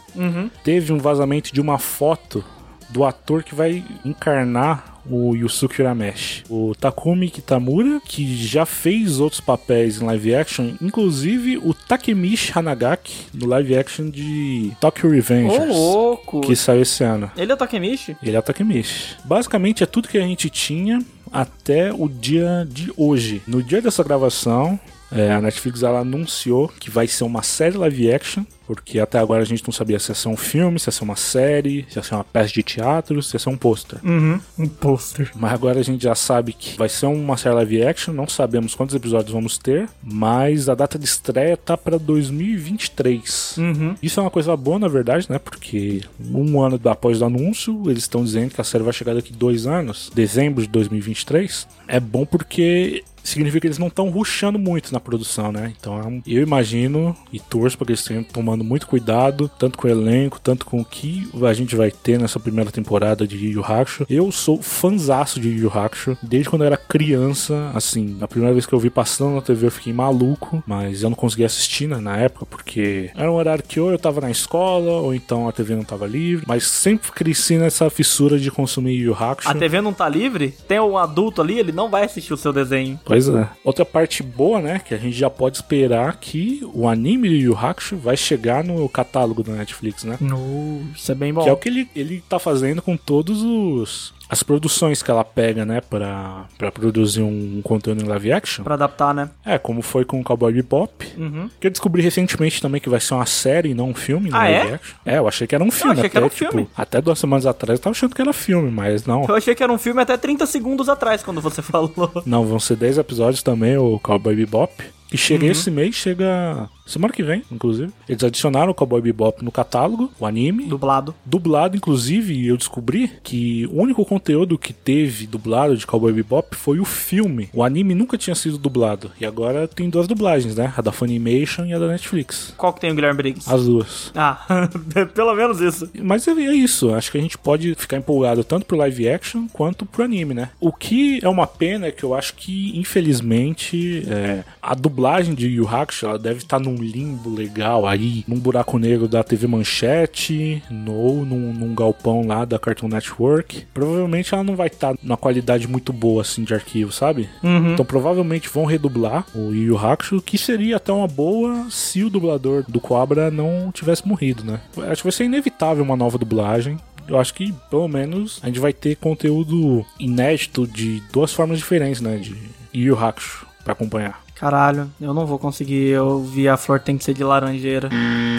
teve 0.63 0.93
um 0.93 0.97
vazamento 0.97 1.53
de 1.53 1.59
uma 1.59 1.77
foto 1.77 2.41
do 2.89 3.03
ator 3.03 3.43
que 3.43 3.53
vai 3.53 3.83
encarnar 4.05 4.90
o 5.09 5.35
Yusuke 5.35 5.81
Urameshi. 5.81 6.43
O 6.49 6.73
Takumi 6.79 7.29
Kitamura, 7.29 8.01
que 8.05 8.35
já 8.35 8.65
fez 8.65 9.19
outros 9.19 9.41
papéis 9.41 10.01
em 10.01 10.05
live 10.05 10.35
action, 10.35 10.73
inclusive 10.81 11.57
o 11.57 11.73
Takemichi 11.73 12.51
Hanagaki, 12.57 13.27
no 13.33 13.47
live 13.47 13.75
action 13.75 14.09
de 14.09 14.71
Tokyo 14.79 15.09
Ô, 15.09 15.11
Revengers, 15.11 15.75
louco! 15.75 16.41
que 16.41 16.55
saiu 16.55 16.81
esse 16.81 17.03
ano. 17.03 17.31
Ele 17.35 17.51
é 17.51 17.55
o 17.55 17.57
Takemichi? 17.57 18.15
Ele 18.21 18.35
é 18.35 18.39
o 18.39 18.43
Takemichi. 18.43 19.15
Basicamente 19.25 19.83
é 19.83 19.85
tudo 19.85 20.07
que 20.07 20.17
a 20.17 20.21
gente 20.21 20.49
tinha 20.49 20.99
até 21.31 21.93
o 21.93 22.07
dia 22.07 22.67
de 22.69 22.91
hoje. 22.97 23.41
No 23.47 23.63
dia 23.63 23.81
dessa 23.81 24.03
gravação, 24.03 24.79
é, 25.11 25.31
a 25.31 25.41
Netflix 25.41 25.83
ela 25.83 25.99
anunciou 25.99 26.69
que 26.79 26.89
vai 26.89 27.07
ser 27.07 27.23
uma 27.23 27.43
série 27.43 27.77
live 27.77 28.11
action 28.11 28.43
Porque 28.65 28.99
até 28.99 29.19
agora 29.19 29.41
a 29.41 29.45
gente 29.45 29.63
não 29.65 29.73
sabia 29.73 29.99
se 29.99 30.11
ia 30.11 30.15
ser 30.15 30.29
um 30.29 30.37
filme, 30.37 30.79
se 30.79 30.87
ia 30.87 30.91
ser 30.93 31.03
uma 31.03 31.17
série, 31.17 31.85
se 31.89 31.99
ia 31.99 32.03
ser 32.03 32.15
uma 32.15 32.23
peça 32.23 32.53
de 32.53 32.63
teatro, 32.63 33.21
se 33.21 33.35
ia 33.35 33.39
ser 33.39 33.49
um 33.49 33.57
pôster. 33.57 33.99
Uhum, 34.01 34.39
um 34.57 34.67
pôster. 34.67 35.29
Mas 35.35 35.51
agora 35.51 35.81
a 35.81 35.83
gente 35.83 36.03
já 36.03 36.15
sabe 36.15 36.53
que 36.53 36.77
vai 36.77 36.87
ser 36.87 37.07
uma 37.07 37.35
série 37.35 37.55
live 37.55 37.83
action, 37.83 38.13
não 38.13 38.29
sabemos 38.29 38.73
quantos 38.73 38.95
episódios 38.95 39.33
vamos 39.33 39.57
ter, 39.57 39.89
mas 40.01 40.69
a 40.69 40.75
data 40.75 40.97
de 40.97 41.03
estreia 41.03 41.57
tá 41.57 41.75
pra 41.75 41.97
2023. 41.97 43.55
Uhum. 43.57 43.95
Isso 44.01 44.21
é 44.21 44.23
uma 44.23 44.31
coisa 44.31 44.55
boa, 44.55 44.79
na 44.79 44.87
verdade, 44.87 45.27
né? 45.29 45.37
Porque 45.37 46.01
um 46.33 46.61
ano 46.61 46.79
após 46.85 47.21
o 47.21 47.25
anúncio, 47.25 47.83
eles 47.87 48.03
estão 48.03 48.23
dizendo 48.23 48.53
que 48.53 48.61
a 48.61 48.63
série 48.63 48.85
vai 48.85 48.93
chegar 48.93 49.15
daqui 49.15 49.33
dois 49.33 49.67
anos, 49.67 50.09
dezembro 50.15 50.61
de 50.61 50.69
2023. 50.69 51.67
É 51.89 51.99
bom 51.99 52.25
porque 52.25 53.03
significa 53.23 53.61
que 53.61 53.67
eles 53.67 53.77
não 53.77 53.87
estão 53.87 54.09
rushando 54.09 54.57
muito 54.57 54.91
na 54.91 54.99
produção, 54.99 55.51
né? 55.51 55.73
Então 55.79 56.21
eu 56.25 56.41
imagino 56.41 57.15
e 57.31 57.39
torço 57.39 57.77
para 57.77 57.85
que 57.85 57.91
eles 57.91 58.01
estejam 58.01 58.23
tomando 58.23 58.63
muito 58.63 58.87
cuidado, 58.87 59.49
tanto 59.59 59.77
com 59.77 59.87
o 59.87 59.91
elenco, 59.91 60.39
tanto 60.39 60.65
com 60.65 60.81
o 60.81 60.85
que 60.85 61.29
a 61.43 61.53
gente 61.53 61.75
vai 61.75 61.91
ter 61.91 62.19
nessa 62.19 62.39
primeira 62.39 62.71
temporada 62.71 63.27
de 63.27 63.37
Yu 63.37 63.51
Yu 63.53 63.65
Hakusho. 63.65 64.05
Eu 64.09 64.31
sou 64.31 64.61
fanzaço 64.61 65.39
de 65.39 65.49
Yu 65.49 65.63
Yu 65.63 65.71
Hakusho, 65.73 66.17
desde 66.21 66.49
quando 66.49 66.63
eu 66.63 66.67
era 66.67 66.77
criança, 66.77 67.71
assim, 67.73 68.17
a 68.21 68.27
primeira 68.27 68.53
vez 68.53 68.65
que 68.65 68.73
eu 68.73 68.79
vi 68.79 68.89
passando 68.89 69.35
na 69.35 69.41
TV 69.41 69.67
eu 69.67 69.71
fiquei 69.71 69.93
maluco, 69.93 70.63
mas 70.65 71.03
eu 71.03 71.09
não 71.09 71.15
conseguia 71.15 71.45
assistir 71.45 71.87
né, 71.87 71.97
na 71.97 72.17
época, 72.17 72.45
porque 72.45 73.11
era 73.15 73.31
um 73.31 73.35
horário 73.35 73.63
que 73.63 73.79
ou 73.79 73.91
eu 73.91 73.99
tava 73.99 74.21
na 74.21 74.31
escola, 74.31 74.91
ou 74.91 75.13
então 75.13 75.47
a 75.47 75.51
TV 75.51 75.75
não 75.75 75.83
tava 75.83 76.07
livre, 76.07 76.45
mas 76.47 76.65
sempre 76.65 77.11
cresci 77.11 77.57
nessa 77.57 77.89
fissura 77.89 78.39
de 78.39 78.49
consumir 78.51 78.93
Yu 78.95 79.11
Yu 79.11 79.13
Hakusho. 79.13 79.49
A 79.49 79.53
TV 79.53 79.81
não 79.81 79.93
tá 79.93 80.07
livre? 80.07 80.53
Tem 80.67 80.79
um 80.79 80.97
adulto 80.97 81.41
ali, 81.41 81.59
ele 81.59 81.71
não 81.71 81.89
vai 81.89 82.03
assistir 82.03 82.33
o 82.33 82.37
seu 82.37 82.51
desenho. 82.51 82.99
Pois 83.11 83.27
é. 83.29 83.47
Outra 83.63 83.85
parte 83.85 84.23
boa, 84.23 84.59
né, 84.59 84.79
que 84.79 84.93
a 84.93 84.97
gente 84.97 85.15
já 85.15 85.29
pode 85.29 85.57
esperar 85.57 86.17
que 86.17 86.61
o 86.73 86.87
anime 86.87 87.29
de 87.29 87.35
Yu 87.35 87.51
Yu 87.51 87.57
Hakusho 87.57 87.97
vai 87.97 88.15
chegar 88.15 88.63
no 88.63 88.87
catálogo 88.87 89.43
da 89.43 89.53
Netflix, 89.53 90.03
né? 90.03 90.17
No, 90.19 90.81
isso 90.95 91.11
é 91.11 91.15
bem 91.15 91.33
bom. 91.33 91.43
Que 91.43 91.49
é 91.49 91.53
o 91.53 91.57
que 91.57 91.69
ele, 91.69 91.89
ele 91.95 92.23
tá 92.27 92.39
fazendo 92.39 92.81
com 92.81 92.95
todos 92.95 93.41
os 93.43 94.13
as 94.31 94.41
produções 94.43 95.03
que 95.03 95.11
ela 95.11 95.25
pega, 95.25 95.65
né, 95.65 95.81
pra, 95.81 96.45
pra 96.57 96.71
produzir 96.71 97.21
um 97.21 97.61
conteúdo 97.63 98.01
em 98.01 98.07
live 98.07 98.31
action. 98.31 98.63
Pra 98.63 98.75
adaptar, 98.75 99.13
né? 99.13 99.29
É, 99.45 99.57
como 99.57 99.81
foi 99.81 100.05
com 100.05 100.21
o 100.21 100.23
Cowboy 100.23 100.53
Bebop. 100.53 101.05
Uhum. 101.17 101.49
Que 101.59 101.67
eu 101.67 101.71
descobri 101.71 102.01
recentemente 102.01 102.61
também 102.61 102.79
que 102.79 102.87
vai 102.89 103.01
ser 103.01 103.13
uma 103.13 103.25
série 103.25 103.71
e 103.71 103.73
não 103.73 103.89
um 103.89 103.93
filme 103.93 104.29
Ah, 104.31 104.37
live 104.37 104.53
é? 104.69 104.73
action. 104.75 104.95
É, 105.05 105.17
eu 105.17 105.27
achei 105.27 105.45
que 105.45 105.53
era 105.53 105.61
um 105.63 105.69
filme. 105.69 105.91
achei 105.91 106.09
que 106.09 106.17
até, 106.17 106.17
era 106.19 106.25
um 106.25 106.29
tipo, 106.29 106.49
filme. 106.51 106.69
Até 106.77 107.01
duas 107.01 107.19
semanas 107.19 107.45
atrás 107.45 107.77
eu 107.77 107.83
tava 107.83 107.91
achando 107.93 108.15
que 108.15 108.21
era 108.21 108.31
filme, 108.31 108.71
mas 108.71 109.05
não. 109.05 109.25
Eu 109.27 109.35
achei 109.35 109.53
que 109.53 109.61
era 109.61 109.73
um 109.73 109.77
filme 109.77 110.01
até 110.01 110.15
30 110.15 110.45
segundos 110.45 110.87
atrás, 110.87 111.21
quando 111.21 111.41
você 111.41 111.61
falou. 111.61 111.91
Não, 112.25 112.45
vão 112.45 112.59
ser 112.59 112.77
10 112.77 112.99
episódios 112.99 113.43
também, 113.43 113.75
o 113.77 113.99
Cowboy 113.99 114.33
Bebop. 114.33 114.71
E 115.11 115.17
chega 115.17 115.43
Uhum. 115.43 115.51
esse 115.51 115.69
mês, 115.69 115.93
chega 115.93 116.69
semana 116.85 117.13
que 117.13 117.23
vem, 117.23 117.43
inclusive. 117.51 117.91
Eles 118.07 118.23
adicionaram 118.23 118.71
o 118.71 118.75
Cowboy 118.75 119.01
Bebop 119.01 119.43
no 119.43 119.51
catálogo, 119.51 120.11
o 120.19 120.25
anime. 120.25 120.65
Dublado. 120.65 121.15
Dublado, 121.25 121.77
inclusive, 121.77 122.47
eu 122.47 122.57
descobri 122.57 123.09
que 123.23 123.65
o 123.71 123.81
único 123.81 124.05
conteúdo 124.05 124.57
que 124.57 124.73
teve 124.73 125.25
dublado 125.25 125.77
de 125.77 125.87
Cowboy 125.87 126.11
Bebop 126.11 126.55
foi 126.55 126.79
o 126.79 126.85
filme. 126.85 127.49
O 127.53 127.63
anime 127.63 127.95
nunca 127.95 128.17
tinha 128.17 128.35
sido 128.35 128.57
dublado. 128.57 129.11
E 129.19 129.25
agora 129.25 129.67
tem 129.67 129.89
duas 129.89 130.07
dublagens, 130.07 130.55
né? 130.55 130.73
A 130.75 130.81
da 130.81 130.91
Funimation 130.91 131.65
e 131.65 131.73
a 131.73 131.79
da 131.79 131.87
Netflix. 131.87 132.53
Qual 132.57 132.73
que 132.73 132.81
tem 132.81 132.91
o 132.91 132.95
Guilherme 132.95 133.17
Briggs? 133.17 133.51
As 133.51 133.65
duas. 133.65 134.11
Ah, 134.15 134.45
pelo 135.13 135.33
menos 135.35 135.61
isso. 135.61 135.89
Mas 136.01 136.27
é 136.27 136.31
é 136.31 136.55
isso, 136.55 136.93
acho 136.93 137.11
que 137.11 137.17
a 137.17 137.21
gente 137.21 137.37
pode 137.37 137.75
ficar 137.75 137.97
empolgado 137.97 138.43
tanto 138.43 138.65
pro 138.65 138.77
live 138.77 139.07
action 139.09 139.47
quanto 139.51 139.85
pro 139.85 140.03
anime, 140.03 140.33
né? 140.33 140.49
O 140.59 140.71
que 140.71 141.19
é 141.23 141.29
uma 141.29 141.45
pena 141.45 141.87
é 141.87 141.91
que 141.91 142.03
eu 142.03 142.13
acho 142.13 142.33
que, 142.35 142.77
infelizmente, 142.77 144.03
é, 144.07 144.43
a 144.61 144.73
dublagem 144.73 145.33
de 145.33 145.47
Yu 145.47 145.67
Hakusho 145.67 146.05
ela 146.05 146.19
deve 146.19 146.39
estar 146.39 146.59
num 146.71 146.81
limbo 146.81 147.29
legal 147.29 147.85
aí, 147.85 148.23
num 148.27 148.39
buraco 148.39 148.77
negro 148.77 149.07
da 149.07 149.23
TV 149.23 149.47
Manchete, 149.47 150.63
ou 150.87 151.25
num, 151.25 151.53
num 151.53 151.75
galpão 151.75 152.25
lá 152.25 152.45
da 152.45 152.57
Cartoon 152.57 152.87
Network. 152.87 153.65
Provavelmente 153.73 154.33
ela 154.33 154.43
não 154.43 154.55
vai 154.55 154.67
estar 154.67 154.95
numa 155.01 155.17
qualidade 155.17 155.67
muito 155.67 155.91
boa 155.91 156.21
assim 156.21 156.43
de 156.43 156.53
arquivo, 156.53 156.91
sabe? 156.91 157.29
Então 157.73 157.85
provavelmente 157.85 158.49
vão 158.49 158.65
redublar 158.65 159.25
o 159.35 159.53
Yu 159.53 159.71
Yu 159.71 159.77
Hakusho, 159.77 160.21
que 160.21 160.37
seria 160.37 160.77
até 160.77 160.91
uma 160.91 161.07
boa 161.07 161.67
se 161.69 162.03
o 162.03 162.09
dublador 162.09 162.63
do 162.67 162.79
Cobra 162.79 163.29
não 163.29 163.71
tivesse 163.71 164.07
morrido, 164.07 164.43
né? 164.43 164.59
Acho 164.89 164.97
que 165.01 165.03
vai 165.03 165.11
ser 165.11 165.25
inevitável 165.25 165.83
uma 165.83 165.95
nova 165.95 166.17
dublagem. 166.17 166.77
Eu 167.07 167.19
acho 167.19 167.33
que, 167.33 167.51
pelo 167.69 167.87
menos, 167.87 168.39
a 168.43 168.47
gente 168.47 168.59
vai 168.59 168.71
ter 168.71 168.95
conteúdo 168.95 169.85
inédito 169.99 170.67
de 170.67 171.01
duas 171.11 171.33
formas 171.33 171.57
diferentes, 171.57 171.99
né? 171.99 172.17
De 172.17 172.31
Yu 172.73 172.85
Yu 172.85 172.99
Hakusho 172.99 173.50
pra 173.63 173.73
acompanhar. 173.73 174.19
Caralho, 174.35 174.89
eu 174.99 175.13
não 175.13 175.25
vou 175.27 175.37
conseguir. 175.37 175.89
Eu 175.89 176.19
vi 176.23 176.49
a 176.49 176.57
flor 176.57 176.79
tem 176.79 176.97
que 176.97 177.03
ser 177.03 177.13
de 177.13 177.23
laranjeira. 177.23 177.89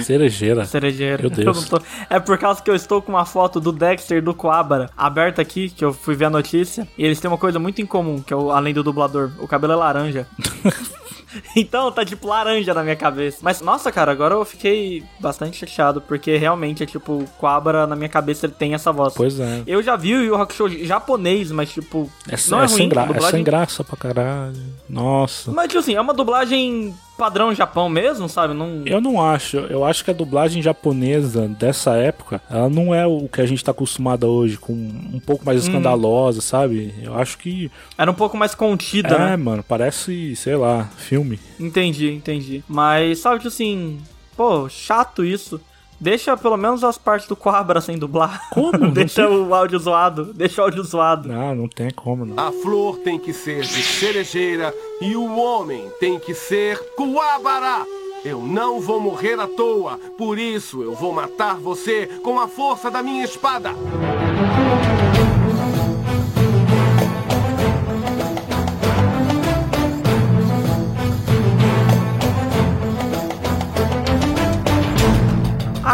Cerejeira. 0.03 0.65
Cerejeira. 0.65 1.23
Meu 1.23 1.31
Deus. 1.35 1.47
Eu 1.57 1.63
não 1.63 1.69
tô- 1.79 1.87
É 2.11 2.19
por 2.19 2.37
causa 2.39 2.61
que 2.61 2.69
eu 2.69 2.75
estou 2.75 3.01
com 3.01 3.13
uma 3.13 3.25
foto 3.25 3.61
do 3.61 3.71
Dexter 3.71 4.19
e 4.19 4.21
do 4.21 4.35
Coabra 4.35 4.91
aberta 4.97 5.41
aqui, 5.41 5.71
que 5.71 5.85
eu 5.85 5.93
fui 5.93 6.17
ver 6.17 6.25
a 6.25 6.31
notícia. 6.31 6.89
E 6.99 7.05
eles 7.05 7.21
têm 7.21 7.31
uma 7.31 7.39
coisa 7.39 7.59
muito 7.61 7.81
em 7.81 7.87
comum, 7.87 8.21
que 8.21 8.33
é 8.33 8.37
o, 8.37 8.51
além 8.51 8.75
do 8.75 8.83
dublador, 8.83 9.31
o 9.39 9.47
cabelo 9.47 9.73
é 9.75 9.77
laranja. 9.77 10.27
então 11.57 11.90
tá 11.92 12.05
tipo 12.05 12.27
laranja 12.27 12.73
na 12.75 12.83
minha 12.83 12.97
cabeça. 12.97 13.38
Mas 13.42 13.61
nossa, 13.61 13.90
cara, 13.92 14.12
agora 14.12 14.35
eu 14.35 14.45
fiquei 14.45 15.03
bastante 15.21 15.57
chateado, 15.59 16.01
porque 16.01 16.37
realmente 16.37 16.83
é 16.83 16.87
tipo, 16.87 17.12
o 17.14 17.25
Coabra 17.38 17.87
na 17.87 17.97
minha 17.97 18.09
cabeça 18.09 18.47
ele 18.47 18.55
tem 18.59 18.75
essa 18.75 18.92
voz. 18.92 19.14
Pois 19.14 19.38
é. 19.40 19.62
Eu 19.66 19.83
já 19.83 19.97
vi 19.97 20.14
o 20.14 20.23
Yu 20.25 20.35
Hakusho 20.37 20.68
japonês, 20.85 21.51
mas 21.51 21.71
tipo, 21.73 22.11
É, 22.29 22.37
não 22.49 22.61
é, 22.61 22.64
é 22.64 22.66
ruim. 22.66 22.77
sem 22.77 22.88
gra- 22.88 23.03
a 23.03 23.05
é 23.05 23.09
dublagem- 23.09 23.31
sem 23.31 23.45
graça 23.45 23.85
pra 23.85 23.97
caralho. 23.97 24.57
Nossa. 24.88 25.51
Mas 25.53 25.68
tipo 25.68 25.79
assim, 25.81 25.95
é 25.95 26.01
uma 26.01 26.14
dublagem 26.14 26.95
padrão 27.16 27.55
Japão 27.55 27.88
mesmo, 27.88 28.29
sabe? 28.29 28.55
Não... 28.55 28.83
Eu 28.85 29.01
não 29.01 29.20
acho. 29.22 29.57
Eu 29.59 29.85
acho 29.85 30.05
que 30.05 30.11
a 30.11 30.14
dublagem 30.14 30.62
japonesa 30.62 31.46
dessa 31.48 31.96
época, 31.96 32.40
ela 32.51 32.68
não 32.68 32.94
é 32.94 33.07
o 33.07 33.29
que 33.29 33.40
a 33.40 33.46
gente 33.46 33.64
tá 33.64 33.70
acostumado 33.70 34.25
hoje, 34.25 34.57
com 34.59 34.72
um 34.72 35.20
pouco 35.25 35.42
Hum. 35.42 35.46
mais 35.46 35.62
escandalosa, 35.62 36.40
sabe? 36.40 36.94
Eu 37.03 37.14
acho 37.16 37.38
que. 37.38 37.70
Era 37.96 38.11
um 38.11 38.14
pouco 38.14 38.37
mais 38.37 38.55
contida, 38.55 39.14
é, 39.14 39.18
né? 39.18 39.37
mano, 39.37 39.62
parece, 39.62 40.35
sei 40.37 40.57
lá, 40.57 40.88
filme. 40.96 41.38
Entendi, 41.59 42.11
entendi. 42.11 42.64
Mas, 42.68 43.18
sabe, 43.20 43.37
tipo 43.37 43.48
assim, 43.48 43.98
pô, 44.37 44.68
chato 44.68 45.25
isso. 45.25 45.61
Deixa 46.03 46.37
pelo 46.37 46.57
menos 46.57 46.83
as 46.83 46.99
partes 46.99 47.29
do 47.29 47.37
Quabra 47.37 47.81
sem 47.81 47.97
dublar. 47.97 48.49
Como? 48.51 48.73
Deixa 48.91 49.29
o 49.29 49.55
áudio 49.55 49.79
zoado. 49.79 50.35
Deixa 50.35 50.61
o 50.61 50.65
áudio 50.65 50.83
zoado. 50.83 51.29
Não, 51.29 51.55
não 51.55 51.69
tem 51.69 51.91
como, 51.91 52.27
não. 52.27 52.45
A 52.45 52.51
flor 52.51 52.99
tem 52.99 53.21
que 53.21 53.33
ser 53.33 53.61
de 53.61 53.83
cerejeira 53.85 54.75
e 55.01 55.15
o 55.15 55.37
homem 55.37 55.88
tem 56.01 56.19
que 56.19 56.35
ser 56.35 56.77
Kuwabara. 56.97 57.87
Eu 58.25 58.41
não 58.41 58.81
vou 58.81 59.01
morrer 59.01 59.38
à 59.38 59.47
toa, 59.47 59.97
por 60.19 60.38
isso 60.38 60.83
eu 60.83 60.93
vou 60.93 61.12
matar 61.12 61.55
você 61.57 62.07
com 62.23 62.38
a 62.41 62.49
força 62.49 62.91
da 62.91 63.01
minha 63.01 63.25
espada. 63.25 63.71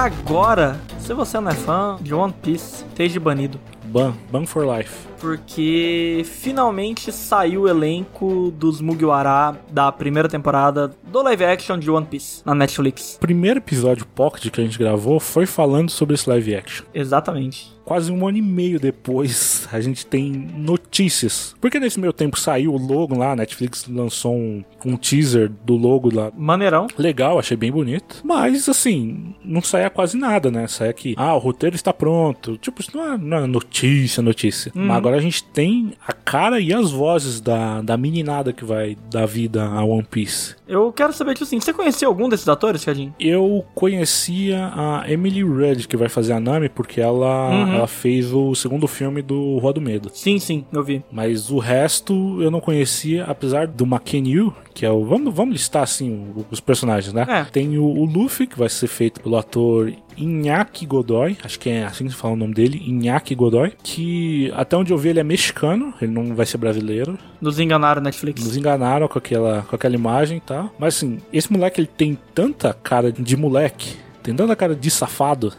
Agora, 0.08 0.80
se 0.98 1.12
você 1.12 1.38
não 1.38 1.50
é 1.50 1.54
fã 1.54 1.98
de 2.00 2.14
One 2.14 2.32
Piece, 2.32 2.82
esteja 2.82 3.20
banido. 3.20 3.60
Ban, 3.84 4.14
ban 4.32 4.46
for 4.46 4.66
life. 4.66 5.06
Porque 5.20 6.22
finalmente 6.24 7.12
saiu 7.12 7.62
o 7.62 7.68
elenco 7.68 8.50
dos 8.56 8.80
Mugiwara 8.80 9.60
da 9.70 9.92
primeira 9.92 10.26
temporada 10.26 10.90
do 11.02 11.22
live 11.22 11.44
action 11.44 11.78
de 11.78 11.90
One 11.90 12.06
Piece 12.06 12.40
na 12.42 12.54
Netflix. 12.54 13.16
O 13.16 13.20
primeiro 13.20 13.58
episódio 13.58 14.06
Pocket 14.06 14.50
que 14.50 14.58
a 14.58 14.64
gente 14.64 14.78
gravou 14.78 15.20
foi 15.20 15.44
falando 15.44 15.90
sobre 15.90 16.14
esse 16.14 16.26
live 16.26 16.54
action. 16.54 16.86
Exatamente. 16.94 17.77
Quase 17.88 18.12
um 18.12 18.28
ano 18.28 18.36
e 18.36 18.42
meio 18.42 18.78
depois, 18.78 19.66
a 19.72 19.80
gente 19.80 20.04
tem 20.04 20.30
notícias. 20.30 21.56
Porque 21.58 21.80
nesse 21.80 21.98
meio 21.98 22.12
tempo 22.12 22.38
saiu 22.38 22.74
o 22.74 22.76
logo 22.76 23.16
lá, 23.16 23.32
a 23.32 23.36
Netflix 23.36 23.88
lançou 23.88 24.34
um, 24.34 24.62
um 24.84 24.94
teaser 24.94 25.50
do 25.64 25.74
logo 25.74 26.14
lá 26.14 26.30
Maneirão. 26.36 26.86
Legal, 26.98 27.38
achei 27.38 27.56
bem 27.56 27.72
bonito. 27.72 28.20
Mas, 28.22 28.68
assim, 28.68 29.34
não 29.42 29.62
saia 29.62 29.88
quase 29.88 30.18
nada, 30.18 30.50
né? 30.50 30.66
Saia 30.66 30.92
que, 30.92 31.14
ah, 31.16 31.34
o 31.34 31.38
roteiro 31.38 31.76
está 31.76 31.90
pronto. 31.90 32.58
Tipo, 32.58 32.82
isso 32.82 32.94
não 32.94 33.14
é, 33.14 33.16
não 33.16 33.36
é 33.38 33.46
notícia, 33.46 34.22
notícia. 34.22 34.70
Mas 34.74 34.96
agora 34.98 35.16
a 35.16 35.20
gente 35.20 35.42
tem 35.44 35.94
a 36.06 36.12
cara 36.12 36.60
e 36.60 36.74
as 36.74 36.90
vozes 36.90 37.40
da, 37.40 37.80
da 37.80 37.96
meninada 37.96 38.52
que 38.52 38.66
vai 38.66 38.98
dar 39.10 39.24
vida 39.24 39.64
a 39.64 39.82
One 39.82 40.02
Piece. 40.02 40.56
Eu 40.68 40.92
quero 40.92 41.14
saber, 41.14 41.32
tipo 41.32 41.44
assim, 41.44 41.58
você 41.58 41.72
conhecia 41.72 42.06
algum 42.06 42.28
desses 42.28 42.46
atores, 42.46 42.84
Cadinho? 42.84 43.14
Eu 43.18 43.64
conhecia 43.74 44.70
a 44.74 45.10
Emily 45.10 45.42
Rudd, 45.42 45.86
que 45.88 45.96
vai 45.96 46.10
fazer 46.10 46.34
a 46.34 46.40
Nami, 46.40 46.68
porque 46.68 47.00
ela, 47.00 47.48
ela 47.78 47.86
fez 47.86 48.32
o 48.32 48.54
segundo 48.54 48.86
filme 48.86 49.22
do 49.22 49.58
Rua 49.58 49.72
do 49.72 49.80
Medo. 49.80 50.10
Sim, 50.12 50.38
sim, 50.38 50.64
eu 50.72 50.82
vi. 50.82 51.02
Mas 51.10 51.50
o 51.50 51.58
resto 51.58 52.42
eu 52.42 52.50
não 52.50 52.60
conhecia, 52.60 53.24
apesar 53.24 53.66
do 53.66 53.86
Makenyu, 53.86 54.52
que 54.74 54.84
é 54.84 54.90
o. 54.90 55.04
Vamos, 55.04 55.34
vamos 55.34 55.52
listar 55.52 55.82
assim 55.82 56.26
os 56.50 56.60
personagens, 56.60 57.12
né? 57.12 57.26
É. 57.28 57.44
Tem 57.44 57.78
o, 57.78 57.84
o 57.84 58.04
Luffy, 58.04 58.46
que 58.46 58.58
vai 58.58 58.68
ser 58.68 58.86
feito 58.86 59.20
pelo 59.20 59.36
ator 59.36 59.92
Inaki 60.16 60.84
Godoy, 60.84 61.36
acho 61.42 61.58
que 61.58 61.70
é 61.70 61.84
assim 61.84 62.06
que 62.06 62.10
se 62.10 62.16
fala 62.16 62.34
o 62.34 62.36
nome 62.36 62.54
dele, 62.54 62.82
Inaki 62.84 63.34
Godoy, 63.34 63.72
que 63.82 64.52
até 64.56 64.76
onde 64.76 64.92
eu 64.92 64.98
vi 64.98 65.10
ele 65.10 65.20
é 65.20 65.24
mexicano, 65.24 65.94
ele 66.02 66.12
não 66.12 66.34
vai 66.34 66.44
ser 66.44 66.58
brasileiro. 66.58 67.18
Nos 67.40 67.58
enganaram 67.58 68.02
Netflix. 68.02 68.44
Nos 68.44 68.56
enganaram 68.56 69.06
com 69.08 69.18
aquela, 69.18 69.62
com 69.62 69.76
aquela 69.76 69.94
imagem 69.94 70.38
e 70.38 70.40
tal. 70.40 70.72
Mas 70.78 70.96
assim, 70.96 71.18
esse 71.32 71.52
moleque 71.52 71.80
ele 71.80 71.88
tem 71.88 72.18
tanta 72.34 72.72
cara 72.72 73.12
de 73.12 73.36
moleque. 73.36 73.96
tem 74.22 74.34
tanta 74.34 74.54
cara 74.56 74.74
de 74.74 74.90
safado. 74.90 75.52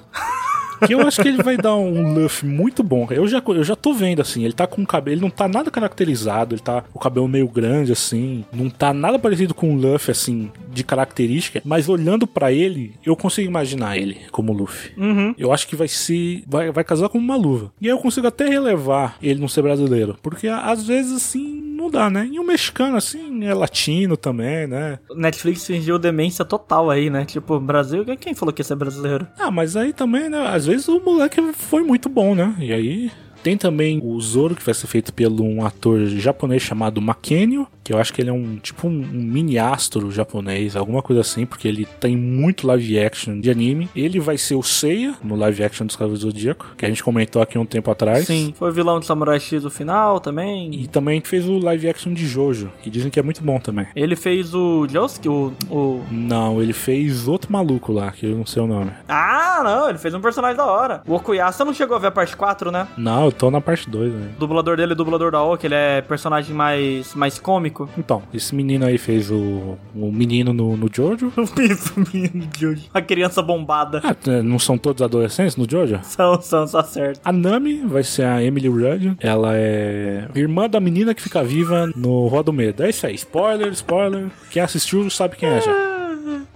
Que 0.85 0.93
eu 0.93 1.01
acho 1.01 1.21
que 1.21 1.27
ele 1.27 1.41
vai 1.43 1.57
dar 1.57 1.75
um 1.75 2.13
Luffy 2.13 2.47
muito 2.47 2.83
bom. 2.83 3.07
Eu 3.11 3.27
já, 3.27 3.41
eu 3.45 3.63
já 3.63 3.75
tô 3.75 3.93
vendo, 3.93 4.21
assim, 4.21 4.43
ele 4.43 4.53
tá 4.53 4.67
com 4.67 4.81
o 4.81 4.87
cabelo. 4.87 5.15
Ele 5.15 5.21
não 5.21 5.29
tá 5.29 5.47
nada 5.47 5.71
caracterizado, 5.71 6.55
ele 6.55 6.61
tá 6.61 6.81
com 6.81 6.97
o 6.97 7.01
cabelo 7.01 7.27
meio 7.27 7.47
grande, 7.47 7.91
assim. 7.91 8.45
Não 8.51 8.69
tá 8.69 8.93
nada 8.93 9.19
parecido 9.19 9.53
com 9.53 9.73
o 9.73 9.77
Luffy, 9.77 10.11
assim, 10.11 10.51
de 10.71 10.83
característica. 10.83 11.61
Mas 11.65 11.89
olhando 11.89 12.25
pra 12.27 12.51
ele, 12.51 12.93
eu 13.05 13.15
consigo 13.15 13.47
imaginar 13.47 13.97
ele 13.97 14.17
como 14.31 14.53
Luffy. 14.53 14.91
Eu 15.37 15.51
acho 15.51 15.67
que 15.67 15.75
vai 15.75 15.87
ser. 15.87 16.43
Vai, 16.47 16.71
vai 16.71 16.83
casar 16.83 17.09
como 17.09 17.23
uma 17.23 17.35
luva. 17.35 17.71
E 17.81 17.87
aí 17.87 17.91
eu 17.91 17.99
consigo 17.99 18.27
até 18.27 18.47
relevar 18.47 19.17
ele 19.21 19.39
não 19.39 19.47
ser 19.47 19.61
brasileiro. 19.61 20.17
Porque 20.21 20.47
às 20.47 20.85
vezes, 20.85 21.13
assim, 21.13 21.61
não 21.79 21.89
dá, 21.89 22.09
né? 22.09 22.29
E 22.31 22.39
o 22.39 22.45
mexicano, 22.45 22.97
assim, 22.97 23.45
é 23.45 23.53
latino 23.53 24.17
também, 24.17 24.67
né? 24.67 24.99
Netflix 25.15 25.65
fingiu 25.65 25.97
demência 25.97 26.43
total 26.43 26.89
aí, 26.89 27.09
né? 27.09 27.25
Tipo, 27.25 27.59
Brasil, 27.59 28.05
quem 28.19 28.33
falou 28.35 28.51
que 28.53 28.61
ia 28.61 28.65
ser 28.65 28.75
brasileiro? 28.75 29.27
Ah, 29.37 29.49
mas 29.49 29.75
aí 29.75 29.93
também, 29.93 30.29
né? 30.29 30.47
Às 30.47 30.65
vezes 30.69 30.88
o 30.88 30.99
moleque 30.99 31.41
foi 31.53 31.84
muito 31.84 32.08
bom, 32.10 32.36
né? 32.36 32.55
E 32.60 32.73
aí. 32.73 33.12
Tem 33.43 33.58
também 33.58 33.99
o 34.04 34.19
Zoro, 34.19 34.56
que 34.56 34.63
vai 34.63 34.73
ser 34.73 34.88
feito 34.88 35.13
pelo 35.13 35.43
um 35.43 35.65
ator 35.65 36.06
japonês 36.06 36.62
chamado 36.62 37.02
Makenio, 37.02 37.67
que 37.84 37.93
eu 37.93 37.97
acho 37.97 38.13
que 38.13 38.21
ele 38.21 38.30
é 38.30 38.34
um 38.34 38.58
tipo 38.58 38.88
um, 38.88 38.91
um 38.91 39.21
mini 39.23 39.58
astro 39.58 40.12
japonês, 40.12 40.75
alguma 40.75 41.02
coisa 41.02 41.21
assim, 41.21 41.45
porque 41.45 41.67
ele 41.67 41.88
tem 41.99 42.15
muito 42.15 42.67
live 42.67 42.99
action 42.99 43.39
de 43.39 43.49
anime. 43.49 43.89
Ele 43.95 44.19
vai 44.19 44.38
ser 44.38 44.54
o 44.54 44.62
Seiya 44.62 45.15
no 45.23 45.36
live 45.36 45.63
action 45.63 45.88
dos 45.88 45.95
Cavaleiros 45.95 46.23
do 46.23 46.32
Zodíaco, 46.32 46.67
que 46.78 46.86
a 46.86 46.89
gente 46.89 47.04
comentou 47.04 47.41
aqui 47.41 47.58
um 47.58 47.65
tempo 47.65 47.89
atrás. 47.89 48.28
Sim, 48.28 48.54
foi 48.56 48.71
vilão 48.71 48.99
de 48.99 49.08
Samurai 49.08 49.39
X 49.39 49.63
no 49.63 49.71
final 49.71 50.19
também. 50.19 50.69
E 50.71 50.88
também 50.88 51.19
fez 51.21 51.47
o 51.47 51.58
live 51.58 51.89
action 51.89 52.13
de 52.13 52.28
Jojo, 52.28 52.71
que 52.84 52.91
dizem 52.91 53.10
que 53.10 53.19
é 53.19 53.23
muito 53.23 53.43
bom 53.43 53.60
também. 53.60 53.88
Ele 53.95 54.15
fez 54.15 54.54
o 54.54 54.88
Josuke, 54.88 55.28
o, 55.28 55.54
o... 55.69 56.04
Não, 56.12 56.62
ele 56.62 56.73
fez 56.73 57.28
outro 57.28 57.52
maluco 57.52 57.91
lá, 57.91 58.12
que 58.12 58.25
eu 58.25 58.36
não 58.36 58.45
sei 58.45 58.62
o 58.62 58.67
nome. 58.67 58.91
Ah, 59.08 59.62
não, 59.63 59.89
ele 59.89 59.97
fez 59.97 60.13
um 60.13 60.21
personagem 60.21 60.56
da 60.56 60.65
hora. 60.65 61.02
O 61.08 61.15
Okuyasa 61.15 61.65
não 61.65 61.73
chegou 61.73 61.95
a 61.95 61.99
ver 61.99 62.08
a 62.08 62.12
parte 62.12 62.38
4, 62.38 62.71
né? 62.71 62.88
Não, 62.95 63.28
eu 63.29 63.31
tô 63.31 63.51
na 63.51 63.61
parte 63.61 63.89
2, 63.89 64.13
né? 64.13 64.29
O 64.35 64.39
dublador 64.39 64.75
dele 64.75 64.91
é 64.91 64.93
o 64.93 64.97
dublador 64.97 65.31
da 65.31 65.41
Oki, 65.41 65.67
ele 65.67 65.75
é 65.75 66.01
personagem 66.01 66.55
mais, 66.55 67.13
mais 67.13 67.39
cômico. 67.39 67.87
Então, 67.97 68.23
esse 68.33 68.53
menino 68.55 68.85
aí 68.85 68.97
fez 68.97 69.29
o, 69.29 69.77
o 69.95 70.11
menino 70.11 70.51
no, 70.51 70.75
no 70.75 70.89
Jojo. 70.91 71.31
Isso, 71.59 71.93
menino 72.13 72.47
de 72.47 72.67
hoje. 72.67 72.89
A 72.93 73.01
criança 73.01 73.41
bombada. 73.41 74.01
Ah, 74.03 74.15
não 74.43 74.57
são 74.57 74.77
todos 74.77 75.01
adolescentes 75.01 75.55
no 75.55 75.69
Jojo? 75.69 75.99
São, 76.03 76.41
são, 76.41 76.67
só 76.67 76.83
certo. 76.83 77.21
A 77.23 77.31
Nami 77.31 77.81
vai 77.85 78.03
ser 78.03 78.23
a 78.23 78.43
Emily 78.43 78.67
Rudd. 78.67 79.15
Ela 79.19 79.55
é 79.55 80.27
irmã 80.35 80.67
da 80.67 80.79
menina 80.79 81.13
que 81.13 81.21
fica 81.21 81.43
viva 81.43 81.91
no 81.95 82.27
Rua 82.27 82.43
do 82.43 82.51
Medo. 82.51 82.83
É 82.83 82.89
isso 82.89 83.05
aí. 83.05 83.15
Spoiler, 83.15 83.71
spoiler. 83.73 84.27
Quem 84.49 84.61
assistiu 84.61 85.09
sabe 85.09 85.35
quem 85.35 85.49
é 85.49 85.61
já. 85.61 85.88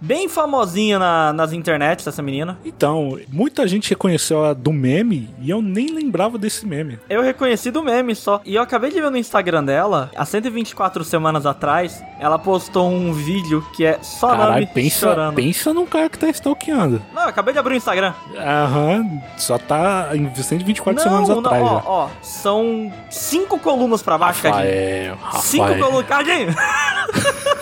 Bem 0.05 0.27
famosinha 0.27 0.99
na- 0.99 1.31
nas 1.31 1.53
internets, 1.53 2.05
essa 2.05 2.21
menina. 2.21 2.57
Então, 2.65 3.17
muita 3.29 3.65
gente 3.65 3.89
reconheceu 3.89 4.43
ela 4.43 4.53
do 4.53 4.73
meme 4.73 5.33
e 5.39 5.49
eu 5.49 5.61
nem 5.61 5.87
lembrava 5.93 6.37
desse 6.37 6.65
meme. 6.65 6.99
Eu 7.09 7.21
reconheci 7.21 7.71
do 7.71 7.81
meme 7.81 8.13
só. 8.13 8.41
E 8.45 8.55
eu 8.55 8.61
acabei 8.61 8.91
de 8.91 8.99
ver 8.99 9.09
no 9.09 9.15
Instagram 9.17 9.63
dela, 9.63 10.11
há 10.13 10.25
124 10.25 11.05
semanas 11.05 11.45
atrás, 11.45 12.03
ela 12.19 12.37
postou 12.37 12.89
um 12.91 13.13
vídeo 13.13 13.65
que 13.73 13.85
é 13.85 13.97
só 14.01 14.27
Caralho, 14.31 14.51
Nami 14.55 14.65
pensa, 14.73 15.07
chorando. 15.07 15.35
pensa 15.35 15.73
num 15.73 15.85
cara 15.85 16.09
que 16.09 16.19
tá 16.19 16.27
stalkeando. 16.29 17.01
Não, 17.13 17.21
eu 17.23 17.29
acabei 17.29 17.53
de 17.53 17.59
abrir 17.59 17.75
o 17.75 17.77
Instagram. 17.77 18.13
Aham, 18.37 19.21
só 19.37 19.57
tá 19.57 20.09
em 20.13 20.29
124 20.35 21.01
semanas 21.01 21.29
não, 21.29 21.39
atrás 21.39 21.63
não, 21.63 21.75
ó, 21.75 21.79
já. 21.79 21.83
ó, 21.89 22.09
são 22.21 22.91
cinco 23.09 23.57
colunas 23.57 24.01
pra 24.03 24.17
baixo, 24.17 24.41
Cadinho. 24.43 25.15
Rafael, 25.21 25.41
Cinco 25.43 25.63
Rafael. 25.63 25.85
colunas. 25.85 26.07
Cadinho! 26.07 26.47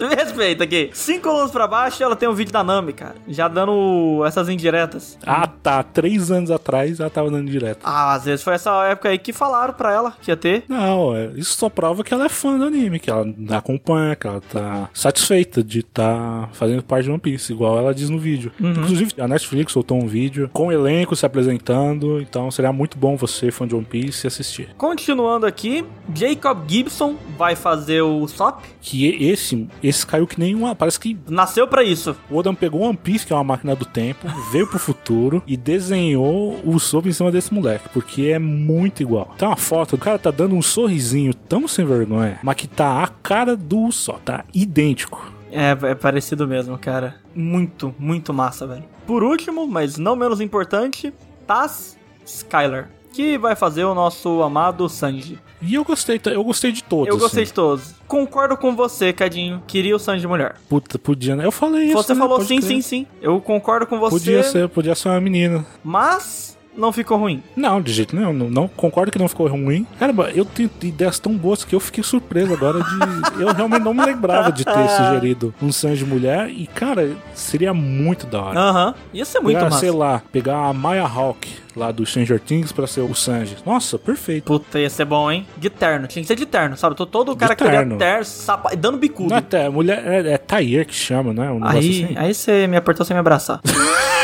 Me 0.08 0.14
respeita 0.14 0.64
aqui. 0.64 0.90
Cinco 0.92 1.28
colunas 1.28 1.50
pra 1.50 1.66
baixo 1.66 2.02
ela 2.02 2.16
tem 2.16 2.28
um 2.28 2.34
vídeo 2.34 2.52
da 2.52 2.62
Nami, 2.64 2.92
cara. 2.92 3.16
Já 3.28 3.48
dando 3.48 4.22
essas 4.26 4.48
indiretas. 4.48 5.18
Ah, 5.26 5.46
tá. 5.46 5.82
Três 5.82 6.30
anos 6.30 6.50
atrás 6.50 7.00
ela 7.00 7.10
tava 7.10 7.30
dando 7.30 7.50
direto. 7.50 7.80
Ah, 7.84 8.14
às 8.14 8.24
vezes 8.24 8.42
foi 8.42 8.54
essa 8.54 8.70
época 8.84 9.08
aí 9.08 9.18
que 9.18 9.32
falaram 9.32 9.74
pra 9.74 9.92
ela 9.92 10.12
que 10.20 10.30
ia 10.30 10.36
ter. 10.36 10.64
Não, 10.68 11.14
é- 11.16 11.30
isso 11.36 11.56
só 11.56 11.68
prova 11.68 12.02
que 12.04 12.12
ela 12.14 12.24
é 12.26 12.28
fã 12.28 12.58
do 12.58 12.64
anime, 12.64 12.98
que 12.98 13.10
ela 13.10 13.26
acompanha, 13.50 14.14
que 14.16 14.26
ela 14.26 14.40
tá 14.40 14.88
satisfeita 14.92 15.62
de 15.62 15.80
estar 15.80 16.48
fazendo 16.52 16.82
parte 16.82 17.04
de 17.04 17.10
One 17.10 17.20
Piece, 17.20 17.52
igual 17.52 17.78
ela 17.78 17.94
diz 17.94 18.08
no 18.10 18.18
vídeo. 18.18 18.52
Inclusive, 18.60 19.12
a 19.18 19.28
Netflix 19.28 19.72
soltou 19.72 19.98
um 19.98 20.06
vídeo 20.06 20.48
com 20.52 20.68
o 20.68 20.72
elenco 20.72 21.14
se 21.16 21.24
apresentando, 21.26 22.20
então 22.20 22.50
seria 22.50 22.72
muito 22.72 22.96
bom 22.98 23.16
você, 23.16 23.50
fã 23.50 23.66
de 23.66 23.74
One 23.74 23.84
Piece, 23.84 24.26
assistir. 24.26 24.68
Continuando 24.76 25.46
aqui, 25.46 25.84
Jacob 26.14 26.58
Gibson 26.68 27.16
vai 27.36 27.56
fazer 27.56 28.02
o 28.02 28.26
Sop. 28.28 28.62
Que 28.80 29.06
esse, 29.30 29.68
esse 29.88 30.06
caiu 30.06 30.26
que 30.26 30.38
nem 30.38 30.54
uma. 30.54 30.74
Parece 30.74 30.98
que 31.00 31.16
Nasceu 31.28 31.66
pra 31.66 31.82
isso. 31.82 32.16
o 32.30 32.36
Odan 32.36 32.54
pegou 32.54 32.82
One 32.82 32.96
Piece, 32.96 33.26
que 33.26 33.32
é 33.32 33.36
uma 33.36 33.44
máquina 33.44 33.74
do 33.74 33.84
tempo, 33.84 34.26
veio 34.52 34.66
pro 34.66 34.78
futuro 34.78 35.42
e 35.46 35.56
desenhou 35.56 36.60
o 36.64 36.78
Soap 36.78 37.06
em 37.06 37.12
cima 37.12 37.30
desse 37.32 37.52
moleque, 37.52 37.88
porque 37.92 38.26
é 38.26 38.38
muito 38.38 39.02
igual. 39.02 39.34
Tem 39.38 39.46
uma 39.48 39.56
foto, 39.56 39.94
o 39.96 39.98
cara 39.98 40.18
tá 40.18 40.30
dando 40.30 40.54
um 40.54 40.62
sorrisinho 40.62 41.32
tão 41.34 41.66
sem 41.66 41.84
vergonha, 41.84 42.38
mas 42.42 42.56
que 42.56 42.66
tá 42.68 43.02
a 43.02 43.08
cara 43.08 43.56
do 43.56 43.78
Usopp, 43.78 44.20
tá 44.24 44.44
idêntico. 44.54 45.32
É, 45.50 45.70
é 45.70 45.94
parecido 45.94 46.46
mesmo, 46.46 46.76
cara. 46.76 47.16
Muito, 47.34 47.94
muito 47.98 48.34
massa, 48.34 48.66
velho. 48.66 48.84
Por 49.06 49.22
último, 49.22 49.66
mas 49.66 49.96
não 49.96 50.14
menos 50.14 50.40
importante, 50.40 51.12
Taz 51.46 51.96
Skylar, 52.26 52.90
que 53.12 53.38
vai 53.38 53.56
fazer 53.56 53.84
o 53.84 53.94
nosso 53.94 54.42
amado 54.42 54.88
Sanji. 54.88 55.38
E 55.60 55.74
eu 55.74 55.84
gostei, 55.84 56.20
eu 56.26 56.44
gostei 56.44 56.70
de 56.70 56.84
todos. 56.84 57.08
Eu 57.08 57.18
gostei 57.18 57.42
assim. 57.42 57.50
de 57.50 57.54
todos. 57.54 57.94
Concordo 58.06 58.56
com 58.56 58.76
você, 58.76 59.12
Cadinho. 59.12 59.62
Queria 59.66 59.96
o 59.96 59.98
Sanji 59.98 60.26
mulher. 60.26 60.56
Puta, 60.68 60.98
podia, 60.98 61.34
né? 61.34 61.44
Eu 61.44 61.52
falei 61.52 61.86
isso. 61.86 61.94
Você 61.94 62.14
né? 62.14 62.20
falou 62.20 62.36
Pode 62.36 62.48
sim, 62.48 62.58
crer. 62.58 62.68
sim, 62.68 62.80
sim. 62.82 63.06
Eu 63.20 63.40
concordo 63.40 63.86
com 63.86 63.98
você. 63.98 64.16
Podia 64.16 64.42
ser, 64.42 64.68
podia 64.68 64.94
ser 64.94 65.08
uma 65.08 65.20
menina. 65.20 65.66
Mas 65.82 66.57
não 66.76 66.92
ficou 66.92 67.18
ruim. 67.18 67.42
Não, 67.56 67.80
de 67.80 67.92
jeito 67.92 68.14
nenhum. 68.14 68.32
Não, 68.32 68.50
não- 68.50 68.68
concordo 68.68 69.10
que 69.10 69.18
não 69.18 69.28
ficou 69.28 69.46
ruim. 69.48 69.86
Caramba, 69.98 70.30
eu 70.30 70.44
tenho 70.44 70.70
ideias 70.82 71.18
tão 71.18 71.36
boas 71.36 71.64
que 71.64 71.74
eu 71.74 71.80
fiquei 71.80 72.02
surpreso 72.04 72.52
agora 72.52 72.80
de. 72.80 72.98
eu 73.42 73.52
realmente 73.52 73.82
não 73.82 73.94
me 73.94 74.04
lembrava 74.04 74.52
de 74.52 74.64
ter 74.64 74.88
sugerido 74.88 75.54
um 75.60 75.72
Sanji 75.72 76.04
mulher. 76.04 76.48
E, 76.50 76.66
cara, 76.66 77.10
seria 77.34 77.74
muito 77.74 78.26
da 78.26 78.42
hora. 78.42 78.60
Aham. 78.60 78.94
Ia 79.12 79.24
ser 79.24 79.40
muito 79.40 79.56
pegar, 79.56 79.70
massa. 79.70 79.80
sei 79.80 79.90
lá, 79.90 80.22
pegar 80.32 80.68
a 80.68 80.72
Maya 80.72 81.04
Hawk 81.04 81.48
lá 81.76 81.92
do 81.92 82.04
Stranger 82.04 82.40
Things 82.40 82.72
pra 82.72 82.86
ser 82.86 83.00
o 83.00 83.14
Sanji. 83.14 83.56
Nossa, 83.64 83.98
perfeito. 83.98 84.44
Puta, 84.44 84.78
ia 84.78 84.90
ser 84.90 85.04
bom, 85.04 85.30
hein? 85.30 85.46
De 85.56 85.70
terno. 85.70 86.06
Tinha 86.06 86.22
que 86.22 86.26
ser 86.26 86.34
de 86.36 86.46
terno, 86.46 86.76
sabe? 86.76 86.96
Tô 86.96 87.06
todo 87.06 87.36
cara 87.36 87.54
que 87.54 87.64
terno. 87.64 87.96
teria 87.96 88.12
terno, 88.12 88.24
sapa... 88.24 88.74
dando 88.76 88.98
bicudo. 88.98 89.30
Não 89.30 89.36
é, 89.36 89.38
até, 89.38 89.68
mulher, 89.68 90.02
é, 90.04 90.32
é 90.32 90.38
Tair 90.38 90.86
que 90.86 90.94
chama, 90.94 91.32
né? 91.32 91.50
Um 91.50 91.60
negócio 91.60 91.78
Aí, 91.78 92.04
assim. 92.04 92.14
aí 92.16 92.34
você 92.34 92.66
me 92.66 92.76
apertou 92.76 93.06
sem 93.06 93.14
me 93.14 93.20
abraçar. 93.20 93.60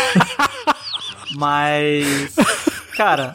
Mas, 1.35 2.35
cara, 2.97 3.35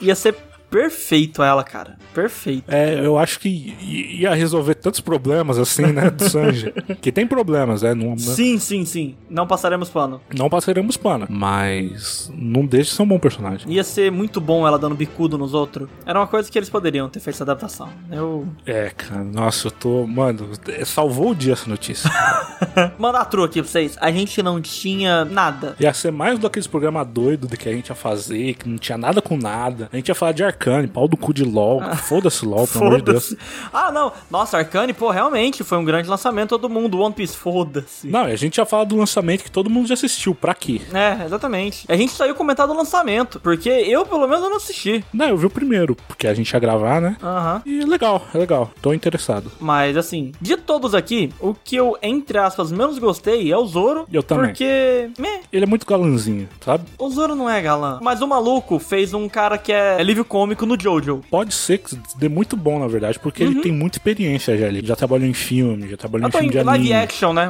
ia 0.00 0.14
ser 0.14 0.34
perfeito 0.70 1.42
ela, 1.42 1.62
cara. 1.64 1.96
Perfeito. 2.14 2.64
É, 2.68 3.04
eu 3.04 3.18
acho 3.18 3.40
que 3.40 3.76
ia 3.80 4.34
resolver 4.34 4.74
tantos 4.74 5.00
problemas 5.00 5.58
assim, 5.58 5.86
né, 5.86 6.10
do 6.10 6.28
Sanji. 6.28 6.72
que 7.00 7.12
tem 7.12 7.26
problemas, 7.26 7.82
né? 7.82 7.94
Não, 7.94 8.16
Sim, 8.18 8.58
sim, 8.58 8.84
sim. 8.84 9.14
Não 9.28 9.46
passaremos 9.46 9.88
pano. 9.88 10.20
não 10.34 10.48
passaremos 10.48 10.96
pano. 10.96 11.26
Mas 11.28 12.30
não 12.34 12.64
deixa 12.66 12.90
de 12.90 12.96
ser 12.96 13.02
um 13.02 13.08
bom 13.08 13.18
personagem. 13.18 13.70
Ia 13.70 13.84
ser 13.84 14.10
muito 14.10 14.40
bom 14.40 14.66
ela 14.66 14.78
dando 14.78 14.94
bicudo 14.94 15.36
nos 15.38 15.54
outros. 15.54 15.88
Era 16.04 16.18
uma 16.18 16.26
coisa 16.26 16.50
que 16.50 16.58
eles 16.58 16.70
poderiam 16.70 17.08
ter 17.08 17.20
feito 17.20 17.36
essa 17.36 17.44
adaptação. 17.44 17.88
Eu. 18.10 18.46
É, 18.64 18.90
cara, 18.90 19.22
nossa, 19.24 19.66
eu 19.68 19.70
tô. 19.70 20.06
Mano, 20.06 20.50
é, 20.68 20.84
salvou 20.84 21.30
o 21.30 21.34
dia 21.34 21.52
essa 21.52 21.68
notícia. 21.68 22.10
Mandar 22.98 23.20
a 23.20 23.24
tru 23.24 23.44
aqui 23.44 23.60
pra 23.62 23.70
vocês. 23.70 23.96
A 24.00 24.10
gente 24.10 24.42
não 24.42 24.60
tinha 24.60 25.24
nada. 25.24 25.76
Ia 25.78 25.92
ser 25.92 26.10
mais 26.10 26.38
daqueles 26.38 26.66
programas 26.66 27.06
doidos 27.06 27.48
do 27.48 27.56
que 27.56 27.68
a 27.68 27.72
gente 27.72 27.88
ia 27.88 27.94
fazer, 27.94 28.54
que 28.54 28.68
não 28.68 28.78
tinha 28.78 28.98
nada 28.98 29.20
com 29.22 29.36
nada. 29.36 29.88
A 29.92 29.96
gente 29.96 30.08
ia 30.08 30.14
falar 30.14 30.32
de 30.32 30.42
Arcane, 30.56 30.88
pau 30.88 31.06
do 31.06 31.16
cu 31.16 31.34
de 31.34 31.44
LOL. 31.44 31.82
Foda-se 31.96 32.44
LOL, 32.46 32.66
pelo 32.66 32.86
amor 32.86 33.02
de 33.02 33.12
Deus. 33.12 33.34
Ah, 33.72 33.92
não. 33.92 34.10
Nossa, 34.30 34.56
Arcane, 34.56 34.92
pô, 34.94 35.10
realmente 35.10 35.62
foi 35.62 35.76
um 35.76 35.84
grande 35.84 36.08
lançamento. 36.08 36.48
Todo 36.50 36.68
mundo, 36.68 36.98
One 36.98 37.14
Piece, 37.14 37.36
foda-se. 37.36 38.08
Não, 38.08 38.22
a 38.22 38.36
gente 38.36 38.56
ia 38.56 38.64
falar 38.64 38.84
do 38.84 38.96
lançamento 38.96 39.44
que 39.44 39.50
todo 39.50 39.68
mundo 39.68 39.86
já 39.86 39.94
assistiu. 39.94 40.34
Pra 40.34 40.54
quê? 40.54 40.80
É, 40.92 41.24
exatamente. 41.24 41.84
A 41.88 41.96
gente 41.96 42.12
saiu 42.12 42.34
comentar 42.34 42.66
do 42.66 42.72
lançamento, 42.74 43.38
porque 43.40 43.68
eu, 43.68 44.06
pelo 44.06 44.26
menos, 44.26 44.40
não 44.48 44.56
assisti. 44.56 45.04
Não, 45.12 45.28
eu 45.28 45.36
vi 45.36 45.46
o 45.46 45.50
primeiro, 45.50 45.94
porque 46.08 46.26
a 46.26 46.34
gente 46.34 46.50
ia 46.50 46.58
gravar, 46.58 47.00
né? 47.00 47.16
Aham. 47.22 47.62
E 47.66 47.80
é 47.82 47.84
legal, 47.86 48.26
é 48.34 48.38
legal. 48.38 48.70
Tô 48.80 48.92
interessado. 48.94 49.52
Mas, 49.60 49.96
assim, 49.96 50.32
de 50.40 50.56
todos 50.56 50.94
aqui, 50.94 51.32
o 51.38 51.52
que 51.54 51.76
eu, 51.76 51.96
entre 52.02 52.38
aspas, 52.38 52.72
menos 52.72 52.98
gostei 52.98 53.52
é 53.52 53.56
o 53.56 53.66
Zoro. 53.66 54.06
Eu 54.10 54.22
também. 54.22 54.46
Porque, 54.46 55.10
meh, 55.18 55.40
Ele 55.52 55.64
é 55.64 55.68
muito 55.68 55.86
galanzinho, 55.86 56.48
sabe? 56.64 56.84
o 56.98 57.10
Zoro 57.10 57.34
não 57.34 57.48
é 57.50 57.60
galã. 57.60 57.98
Mas 58.02 58.22
o 58.22 58.26
maluco 58.26 58.78
fez 58.78 59.12
um 59.12 59.28
cara 59.28 59.58
que 59.58 59.72
é 59.72 59.96
alívio 60.00 60.24
cômico 60.46 60.64
no 60.64 60.80
Jojo. 60.80 61.22
Pode 61.30 61.52
ser 61.52 61.78
que 61.78 61.98
é 62.20 62.28
muito 62.28 62.56
bom, 62.56 62.78
na 62.78 62.86
verdade, 62.86 63.18
porque 63.18 63.42
ele 63.42 63.60
tem 63.60 63.72
muita 63.72 63.98
experiência 63.98 64.56
já 64.56 64.66
ali. 64.66 64.84
Já 64.84 64.94
trabalhou 64.94 65.28
em 65.28 65.34
filme, 65.34 65.88
já 65.88 65.96
trabalhou 65.96 66.28
em 66.28 66.30
filme 66.30 66.50
de 66.50 66.58
em 66.58 66.62
live 66.62 66.92
anime. 66.92 67.04
action, 67.04 67.32
né? 67.32 67.48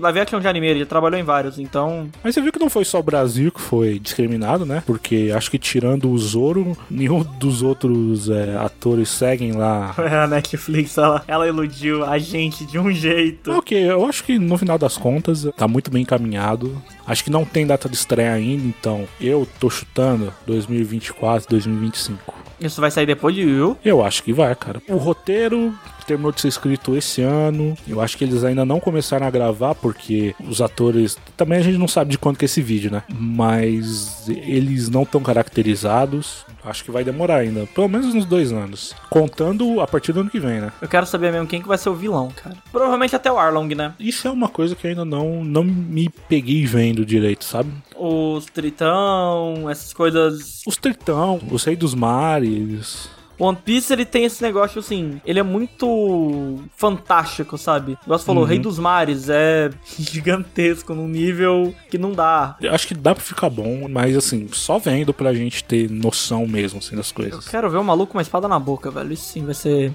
Live 0.00 0.20
action 0.20 0.40
de 0.40 0.48
anime, 0.48 0.66
ele 0.66 0.80
já 0.80 0.86
trabalhou 0.86 1.18
em 1.18 1.22
vários, 1.22 1.58
então. 1.58 2.08
Mas 2.22 2.34
você 2.34 2.40
viu 2.40 2.52
que 2.52 2.58
não 2.58 2.68
foi 2.68 2.84
só 2.84 2.98
o 2.98 3.02
Brasil 3.02 3.52
que 3.52 3.60
foi 3.60 3.98
discriminado, 3.98 4.66
né? 4.66 4.82
Porque 4.84 5.32
acho 5.34 5.50
que 5.50 5.58
tirando 5.58 6.10
o 6.10 6.18
Zoro, 6.18 6.76
nenhum 6.90 7.22
dos 7.22 7.62
outros 7.62 8.28
é, 8.28 8.56
atores 8.56 9.08
seguem 9.08 9.52
lá. 9.52 9.94
A 10.22 10.26
Netflix, 10.26 10.98
ela, 10.98 11.22
ela 11.26 11.46
iludiu 11.46 12.04
a 12.04 12.18
gente 12.18 12.64
de 12.66 12.78
um 12.78 12.90
jeito. 12.92 13.52
Ok, 13.52 13.78
eu 13.78 14.06
acho 14.06 14.24
que 14.24 14.38
no 14.38 14.56
final 14.56 14.78
das 14.78 14.96
contas 14.96 15.46
tá 15.56 15.66
muito 15.66 15.90
bem 15.90 16.02
encaminhado. 16.02 16.80
Acho 17.12 17.24
que 17.24 17.30
não 17.30 17.44
tem 17.44 17.66
data 17.66 17.90
de 17.90 17.94
estreia 17.94 18.32
ainda, 18.32 18.64
então 18.64 19.06
eu 19.20 19.46
tô 19.60 19.68
chutando 19.68 20.32
2024, 20.46 21.46
2025. 21.50 22.34
Isso 22.58 22.80
vai 22.80 22.90
sair 22.90 23.04
depois 23.04 23.34
de 23.34 23.44
Will. 23.44 23.76
Eu 23.84 24.02
acho 24.02 24.22
que 24.22 24.32
vai, 24.32 24.54
cara. 24.54 24.80
O 24.88 24.96
roteiro 24.96 25.74
terminou 26.04 26.32
de 26.32 26.40
ser 26.40 26.48
escrito 26.48 26.96
esse 26.96 27.22
ano. 27.22 27.76
Eu 27.86 28.00
acho 28.00 28.16
que 28.16 28.24
eles 28.24 28.44
ainda 28.44 28.64
não 28.64 28.80
começaram 28.80 29.26
a 29.26 29.30
gravar 29.30 29.74
porque 29.74 30.34
os 30.40 30.60
atores. 30.60 31.16
Também 31.36 31.58
a 31.58 31.62
gente 31.62 31.78
não 31.78 31.88
sabe 31.88 32.10
de 32.10 32.18
quando 32.18 32.36
que 32.36 32.44
é 32.44 32.46
esse 32.46 32.62
vídeo, 32.62 32.90
né? 32.90 33.02
Mas 33.12 34.28
eles 34.28 34.88
não 34.88 35.02
estão 35.02 35.20
caracterizados. 35.20 36.44
Acho 36.64 36.84
que 36.84 36.90
vai 36.90 37.02
demorar 37.02 37.36
ainda. 37.36 37.66
Pelo 37.74 37.88
menos 37.88 38.14
uns 38.14 38.24
dois 38.24 38.52
anos. 38.52 38.94
Contando 39.10 39.80
a 39.80 39.86
partir 39.86 40.12
do 40.12 40.20
ano 40.20 40.30
que 40.30 40.38
vem, 40.38 40.60
né? 40.60 40.72
Eu 40.80 40.88
quero 40.88 41.06
saber 41.06 41.32
mesmo 41.32 41.46
quem 41.46 41.60
que 41.60 41.68
vai 41.68 41.78
ser 41.78 41.88
o 41.88 41.94
vilão, 41.94 42.30
cara. 42.30 42.56
Provavelmente 42.70 43.16
até 43.16 43.30
o 43.30 43.38
Arlong, 43.38 43.74
né? 43.74 43.94
Isso 43.98 44.28
é 44.28 44.30
uma 44.30 44.48
coisa 44.48 44.74
que 44.76 44.86
eu 44.86 44.90
ainda 44.90 45.04
não, 45.04 45.44
não 45.44 45.64
me 45.64 46.08
peguei 46.28 46.64
vendo 46.64 47.04
direito, 47.04 47.44
sabe? 47.44 47.70
Os 47.96 48.46
Tritão, 48.46 49.68
essas 49.68 49.92
coisas. 49.92 50.62
Os 50.66 50.76
Tritão, 50.76 51.40
os 51.50 51.64
Rei 51.64 51.76
dos 51.76 51.94
Mares. 51.94 53.10
One 53.38 53.58
Piece, 53.64 53.92
ele 53.92 54.04
tem 54.04 54.24
esse 54.24 54.42
negócio 54.42 54.78
assim, 54.78 55.20
ele 55.24 55.38
é 55.38 55.42
muito 55.42 56.58
fantástico, 56.76 57.58
sabe? 57.58 57.98
Igual 58.04 58.18
você 58.18 58.24
falou, 58.24 58.42
o 58.44 58.46
Rei 58.46 58.58
dos 58.58 58.78
Mares 58.78 59.28
é 59.28 59.70
gigantesco 59.98 60.94
num 60.94 61.08
nível 61.08 61.74
que 61.90 61.98
não 61.98 62.12
dá. 62.12 62.56
Eu 62.60 62.72
acho 62.74 62.86
que 62.86 62.94
dá 62.94 63.14
pra 63.14 63.22
ficar 63.22 63.50
bom, 63.50 63.88
mas 63.88 64.16
assim, 64.16 64.48
só 64.52 64.78
vendo 64.78 65.12
pra 65.12 65.34
gente 65.34 65.64
ter 65.64 65.90
noção 65.90 66.46
mesmo 66.46 66.78
assim, 66.78 66.96
das 66.96 67.12
coisas. 67.12 67.48
Quero 67.48 67.70
ver 67.70 67.78
o 67.78 67.84
maluco 67.84 68.12
com 68.12 68.18
uma 68.18 68.22
espada 68.22 68.46
na 68.48 68.58
boca, 68.58 68.90
velho. 68.90 69.12
Isso 69.12 69.24
sim 69.24 69.44
vai 69.44 69.54
ser. 69.54 69.92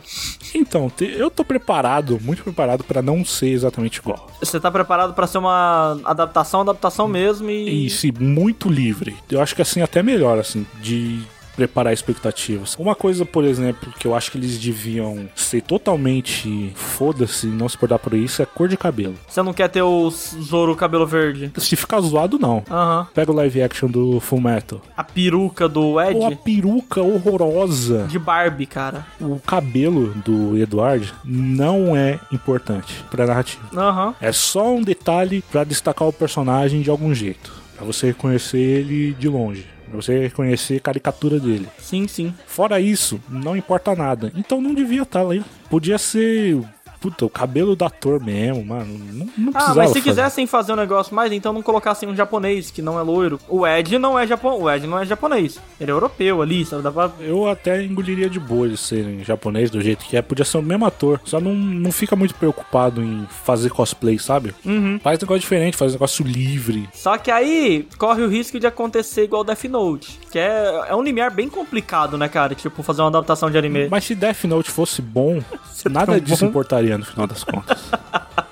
Então, 0.53 0.91
eu 0.99 1.29
tô 1.29 1.43
preparado, 1.43 2.19
muito 2.21 2.43
preparado 2.43 2.83
pra 2.83 3.01
não 3.01 3.23
ser 3.23 3.49
exatamente 3.49 3.99
igual. 3.99 4.27
Você 4.39 4.59
tá 4.59 4.71
preparado 4.71 5.13
pra 5.13 5.27
ser 5.27 5.37
uma 5.37 5.99
adaptação, 6.03 6.61
adaptação 6.61 7.07
mesmo 7.07 7.49
e. 7.49 7.87
E 7.87 7.89
se 7.89 8.11
muito 8.11 8.69
livre. 8.69 9.15
Eu 9.29 9.41
acho 9.41 9.55
que 9.55 9.61
assim 9.61 9.81
até 9.81 10.01
melhor 10.01 10.39
assim 10.39 10.65
de 10.81 11.21
preparar 11.57 11.91
expectativas. 11.91 12.75
Uma 12.79 12.95
coisa, 12.95 13.25
por 13.25 13.43
exemplo, 13.43 13.91
que 13.99 14.07
eu 14.07 14.15
acho 14.15 14.31
que 14.31 14.37
eles 14.37 14.57
deviam 14.57 15.27
ser 15.35 15.61
totalmente 15.63 16.71
foda-se, 16.75 17.47
não 17.47 17.67
se 17.67 17.75
importar 17.75 17.99
por 17.99 18.13
isso, 18.13 18.41
é 18.41 18.43
a 18.43 18.45
cor 18.47 18.69
de 18.69 18.77
cabelo. 18.77 19.15
Você 19.27 19.41
não 19.41 19.51
quer 19.53 19.67
ter 19.67 19.81
o 19.81 20.09
Zoro 20.09 20.75
cabelo 20.75 21.05
verde? 21.05 21.51
Se 21.57 21.75
ficar 21.75 21.99
zoado, 21.99 22.37
não. 22.39 22.63
Aham. 22.69 23.07
Pega 23.13 23.31
o 23.31 23.35
live 23.35 23.61
action 23.61 23.89
do 23.89 24.19
Full 24.19 24.39
Metal. 24.39 24.81
A 24.95 25.03
peruca 25.03 25.67
do 25.67 25.99
Ed 25.99 26.15
Ou 26.15 26.27
a 26.27 26.31
peruca 26.35 27.01
horrorosa. 27.01 28.05
de 28.07 28.19
Barbie, 28.19 28.67
cara. 28.67 29.05
O 29.19 29.39
cabelo 29.39 30.13
do 30.23 30.55
Edward 30.57 31.11
não 31.25 31.95
é 31.97 32.19
importante 32.31 33.03
pra 33.09 33.25
narrativa. 33.25 33.67
Aham. 33.75 34.13
É 34.21 34.31
só 34.31 34.73
um 34.75 34.83
detalhe 34.83 35.43
pra 35.51 35.63
destacar 35.63 36.07
o 36.07 36.13
personagem 36.13 36.81
de 36.81 36.89
algum 36.91 37.13
jeito. 37.15 37.51
Pra 37.75 37.85
você 37.85 38.07
reconhecer 38.07 38.57
ele 38.59 39.13
de 39.13 39.27
longe. 39.27 39.65
Pra 39.89 39.95
você 40.01 40.19
reconhecer 40.19 40.77
a 40.77 40.81
caricatura 40.81 41.39
dele. 41.39 41.67
Sim, 41.79 42.07
sim. 42.07 42.33
Fora 42.45 42.79
isso, 42.79 43.19
não 43.29 43.55
importa 43.55 43.95
nada. 43.95 44.31
Então 44.35 44.61
não 44.61 44.73
devia 44.73 45.03
estar 45.03 45.21
ali. 45.21 45.43
Podia 45.69 45.97
ser. 45.97 46.61
Puta, 47.09 47.25
o 47.25 47.29
cabelo 47.29 47.75
do 47.75 47.85
ator 47.85 48.19
mesmo, 48.23 48.65
mano. 48.65 48.99
Não, 49.13 49.29
não 49.37 49.51
Ah, 49.55 49.73
mas 49.73 49.89
se 49.89 49.95
fazer. 49.95 50.01
quisessem 50.01 50.45
fazer 50.47 50.73
um 50.73 50.75
negócio 50.75 51.15
mais, 51.15 51.31
então 51.31 51.53
não 51.53 51.61
colocassem 51.61 52.07
um 52.09 52.15
japonês 52.15 52.69
que 52.69 52.81
não 52.81 52.99
é 52.99 53.01
loiro. 53.01 53.39
O 53.47 53.65
Ed 53.65 53.97
não 53.97 54.19
é 54.19 54.27
japonês. 54.27 54.61
O 54.61 54.69
Ed 54.69 54.87
não 54.87 54.99
é 54.99 55.05
japonês. 55.05 55.59
Ele 55.79 55.89
é 55.91 55.93
europeu 55.93 56.41
ali, 56.41 56.65
sabe? 56.65 56.83
Dá 56.83 56.91
pra... 56.91 57.09
Eu 57.19 57.47
até 57.49 57.81
engoliria 57.83 58.29
de 58.29 58.39
boa 58.39 58.65
eles 58.67 58.79
serem 58.81 59.23
japonês 59.23 59.69
do 59.69 59.79
jeito 59.81 60.03
que 60.05 60.17
é. 60.17 60.21
Podia 60.21 60.43
ser 60.43 60.57
o 60.57 60.61
mesmo 60.61 60.85
ator. 60.85 61.21
Só 61.23 61.39
não, 61.39 61.53
não 61.55 61.91
fica 61.91 62.15
muito 62.15 62.35
preocupado 62.35 63.01
em 63.01 63.25
fazer 63.45 63.69
cosplay, 63.69 64.19
sabe? 64.19 64.53
Uhum. 64.65 64.99
Faz 65.01 65.19
negócio 65.19 65.39
diferente, 65.41 65.77
faz 65.77 65.93
negócio 65.93 66.25
livre. 66.25 66.89
Só 66.93 67.17
que 67.17 67.31
aí 67.31 67.87
corre 67.97 68.21
o 68.23 68.27
risco 68.27 68.59
de 68.59 68.67
acontecer 68.67 69.23
igual 69.23 69.43
Death 69.43 69.63
Note. 69.65 70.19
Que 70.29 70.39
é, 70.39 70.87
é 70.89 70.95
um 70.95 71.01
limiar 71.01 71.31
bem 71.31 71.47
complicado, 71.47 72.17
né, 72.17 72.27
cara? 72.27 72.53
Tipo, 72.53 72.83
fazer 72.83 73.01
uma 73.01 73.07
adaptação 73.07 73.49
de 73.49 73.57
anime. 73.57 73.87
Mas 73.89 74.03
se 74.03 74.13
Death 74.15 74.43
Note 74.43 74.69
fosse 74.69 75.01
bom, 75.01 75.41
nada 75.89 76.19
disso 76.19 76.45
importaria 76.45 76.96
no 76.97 77.05
final 77.05 77.27
das 77.27 77.43
contas. 77.43 77.89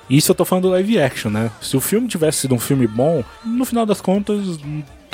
Isso 0.09 0.31
eu 0.31 0.35
tô 0.35 0.45
falando 0.45 0.63
do 0.63 0.69
live 0.69 0.99
action, 1.01 1.31
né? 1.31 1.51
Se 1.59 1.75
o 1.75 1.81
filme 1.81 2.07
tivesse 2.07 2.41
sido 2.41 2.53
um 2.53 2.59
filme 2.59 2.85
bom, 2.87 3.23
no 3.43 3.65
final 3.65 3.85
das 3.85 4.01
contas 4.01 4.59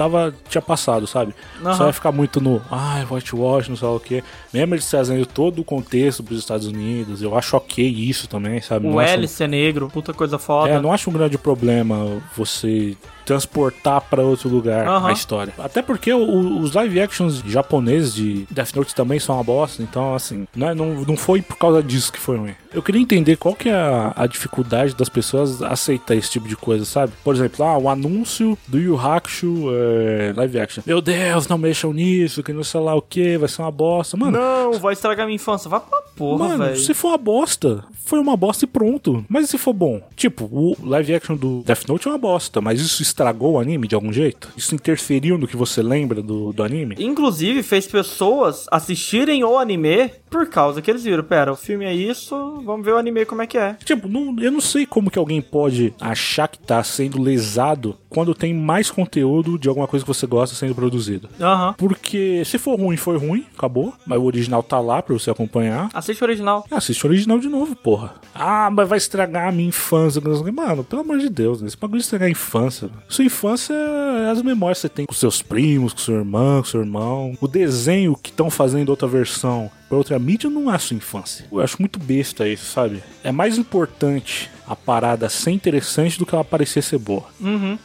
tava 0.04 0.34
tinha 0.50 0.62
passado, 0.62 1.06
sabe? 1.08 1.34
Aham. 1.64 1.76
Só 1.76 1.88
ia 1.88 1.94
ficar 1.94 2.12
muito 2.12 2.42
no, 2.42 2.62
ai, 2.72 3.06
whitewash, 3.10 3.70
não 3.70 3.76
sei 3.76 3.88
o 3.88 4.00
quê. 4.00 4.24
Mesmo 4.54 4.74
eles 4.76 4.90
trazendo 4.90 5.26
todo 5.26 5.60
o 5.60 5.64
contexto 5.64 6.24
pros 6.24 6.40
Estados 6.40 6.68
Unidos, 6.68 7.22
eu 7.22 7.38
acho 7.38 7.56
ok 7.58 7.86
isso 7.88 8.28
também, 8.28 8.62
sabe? 8.62 8.88
O 8.88 9.00
acho- 9.00 9.14
Hélice 9.14 9.44
é 9.44 9.48
negro, 9.48 9.90
puta 9.92 10.14
coisa 10.14 10.38
foda. 10.40 10.70
é, 10.72 10.80
não 10.80 10.92
acho 10.92 11.10
um 11.10 11.14
grande 11.14 11.38
problema 11.38 12.22
você 12.36 12.96
transportar 13.26 14.02
pra 14.02 14.24
outro 14.24 14.50
lugar 14.50 14.86
Aham. 14.88 15.08
a 15.08 15.12
história. 15.14 15.54
Até 15.58 15.82
porque 15.82 16.12
o- 16.12 16.60
os 16.60 16.74
live 16.74 17.00
actions 17.00 17.42
japoneses 17.46 18.14
de 18.14 18.46
Death 18.52 18.74
Note 18.76 18.94
também 18.96 19.20
são 19.20 19.36
uma 19.36 19.44
bosta, 19.44 19.82
então 19.82 20.14
assim, 20.16 20.46
não, 20.56 20.70
é- 20.70 20.76
não, 20.76 20.88
não 21.08 21.16
foi 21.16 21.42
por 21.42 21.56
causa 21.58 21.82
disso 21.82 22.12
que 22.12 22.20
foi 22.20 22.38
ruim. 22.38 22.54
Eu 22.74 22.82
queria 22.82 23.02
entender 23.02 23.38
qual 23.38 23.54
que 23.54 23.70
é 23.70 23.74
a, 23.76 24.14
a 24.16 24.28
dificuldade 24.28 24.96
das 24.96 25.08
pessoas 25.10 25.62
aceitar 25.62 26.16
esse 26.16 26.32
tipo 26.32 26.48
de 26.48 26.56
coisa, 26.58 26.84
sabe? 26.84 27.14
Por 27.24 27.36
exemplo, 27.36 27.64
ah, 27.66 27.78
o 27.78 27.88
anúncio 27.90 28.58
do 28.68 28.80
Yu 28.80 28.98
Hakusho 29.00 29.70
é, 29.74 29.90
live 30.36 30.60
action. 30.60 30.84
Meu 30.86 31.01
Deus, 31.01 31.47
não 31.47 31.58
mexam 31.58 31.93
nisso, 31.93 32.43
que 32.43 32.54
não 32.54 32.63
sei 32.63 32.80
lá 32.80 32.95
o 32.95 33.01
que, 33.01 33.38
vai 33.38 33.47
ser 33.49 33.62
uma 33.62 33.71
bosta. 33.71 34.17
Mano, 34.17 34.32
Não, 34.38 34.73
vai 34.73 34.93
estragar 34.93 35.25
minha 35.25 35.36
infância. 35.36 35.69
Vai 35.69 35.80
pra 35.80 36.01
porra, 36.15 36.49
Mano, 36.49 36.63
velho. 36.65 36.77
se 36.77 36.93
for 36.93 37.10
uma 37.10 37.17
bosta, 37.17 37.84
foi 38.06 38.19
uma 38.19 38.36
bosta 38.38 38.65
e 38.65 38.67
pronto. 38.67 39.25
Mas 39.30 39.45
e 39.45 39.47
se 39.49 39.58
for 39.58 39.73
bom? 39.73 40.01
Tipo, 40.15 40.45
o 40.45 40.75
live 40.84 41.13
action 41.15 41.36
do 41.36 41.63
Death 41.65 41.88
Note 41.88 42.08
é 42.08 42.12
uma 42.12 42.17
bosta, 42.17 42.62
mas 42.62 42.80
isso 42.82 43.01
estragou 43.01 43.54
o 43.54 43.60
anime 43.60 43.88
de 43.88 43.95
algum 43.95 44.12
jeito? 44.12 44.49
Isso 44.58 44.75
interferiu 44.75 45.38
no 45.38 45.47
que 45.47 45.58
você 45.58 45.82
lembra 45.82 46.21
do, 46.21 46.51
do 46.54 46.63
anime? 46.63 46.95
Inclusive, 46.99 47.63
fez 47.63 47.88
pessoas 47.88 48.65
assistirem 48.71 49.43
o 49.43 49.58
anime 49.58 50.12
por 50.32 50.48
causa 50.48 50.82
que 50.82 50.89
eles 50.89 51.04
viram. 51.04 51.24
Pera, 51.24 51.52
o 51.52 51.56
filme 51.56 51.86
é 51.86 51.94
isso, 51.94 52.62
vamos 52.65 52.84
ver 52.86 52.94
o 52.94 52.98
anime 52.98 53.26
como 53.26 53.41
é 53.41 53.48
que 53.48 53.58
é. 53.58 53.74
Tipo, 53.86 54.08
não- 54.08 54.36
eu 54.39 54.52
não 54.52 54.62
sei 54.62 54.86
como 54.86 55.12
que 55.12 55.20
alguém 55.20 55.41
pode 55.41 55.94
achar 56.00 56.48
que 56.48 56.58
tá 56.58 56.82
sendo 56.84 57.22
lesado 57.22 57.98
quando 58.10 58.34
tem 58.34 58.54
mais 58.54 58.89
conteúdo 58.89 59.60
de 59.60 59.67
alguma 59.70 59.88
coisa 59.88 60.04
que 60.06 60.08
você 60.12 60.26
gosta 60.26 60.56
sendo 60.56 60.74
produzido. 60.74 61.30
Aham. 61.39 61.76
Porque 61.78 62.44
se 62.46 62.58
for 62.58 62.80
ruim, 62.80 62.98
foi 62.98 63.17
ruim, 63.17 63.46
acabou. 63.56 63.94
Mas 64.06 64.17
o 64.20 64.24
original 64.24 64.63
tá 64.63 64.80
lá 64.80 65.02
pra 65.02 65.13
você 65.13 65.30
acompanhar. 65.30 65.89
Assiste 65.94 66.22
o 66.22 66.26
original. 66.26 66.65
Assiste 66.72 67.06
o 67.06 67.10
original 67.10 67.38
de 67.38 67.50
novo, 67.50 67.76
porra. 67.76 68.15
Ah, 68.34 68.70
mas 68.72 68.88
vai 68.88 68.98
estragar 68.98 69.50
a 69.50 69.52
minha 69.52 69.67
infância. 69.70 70.22
Mano, 70.54 70.84
pelo 70.84 71.02
amor 71.02 71.20
de 71.20 71.30
Deus, 71.30 71.62
né? 71.62 71.67
Esse 71.67 71.78
bagulho 71.78 72.00
de 72.00 72.04
estragar 72.06 72.28
a 72.28 72.32
infância. 72.32 72.89
Sua 73.08 73.26
infância 73.26 73.74
é 73.74 74.30
as 74.30 74.41
memórias 74.41 74.78
que 74.80 74.82
você 74.84 74.89
tem 74.89 75.06
com 75.06 75.13
seus 75.13 75.41
primos, 75.41 75.91
com 75.94 76.00
sua 76.00 76.15
irmã, 76.15 76.60
com 76.60 76.65
seu 76.65 76.80
irmão. 76.80 77.34
O 77.41 77.48
desenho 77.48 78.15
que 78.15 78.30
estão 78.30 78.50
fazendo 78.50 78.89
outra 78.89 79.08
versão 79.08 79.70
pra 79.91 79.97
outra 79.97 80.17
mídia 80.17 80.49
não 80.49 80.71
é 80.71 80.75
a 80.75 80.80
sua 80.80 80.95
infância. 80.95 81.45
Eu 81.51 81.60
acho 81.60 81.75
muito 81.77 81.99
besta 81.99 82.47
isso, 82.47 82.71
sabe? 82.71 83.04
É 83.24 83.32
mais 83.32 83.58
importante 83.58 84.50
a 84.72 84.76
parada 84.76 85.28
ser 85.28 85.52
interessante 85.52 86.18
do 86.18 86.26
que 86.26 86.34
ela 86.34 86.46
parecer 86.46 86.82
ser 86.82 86.98
boa. 86.98 87.26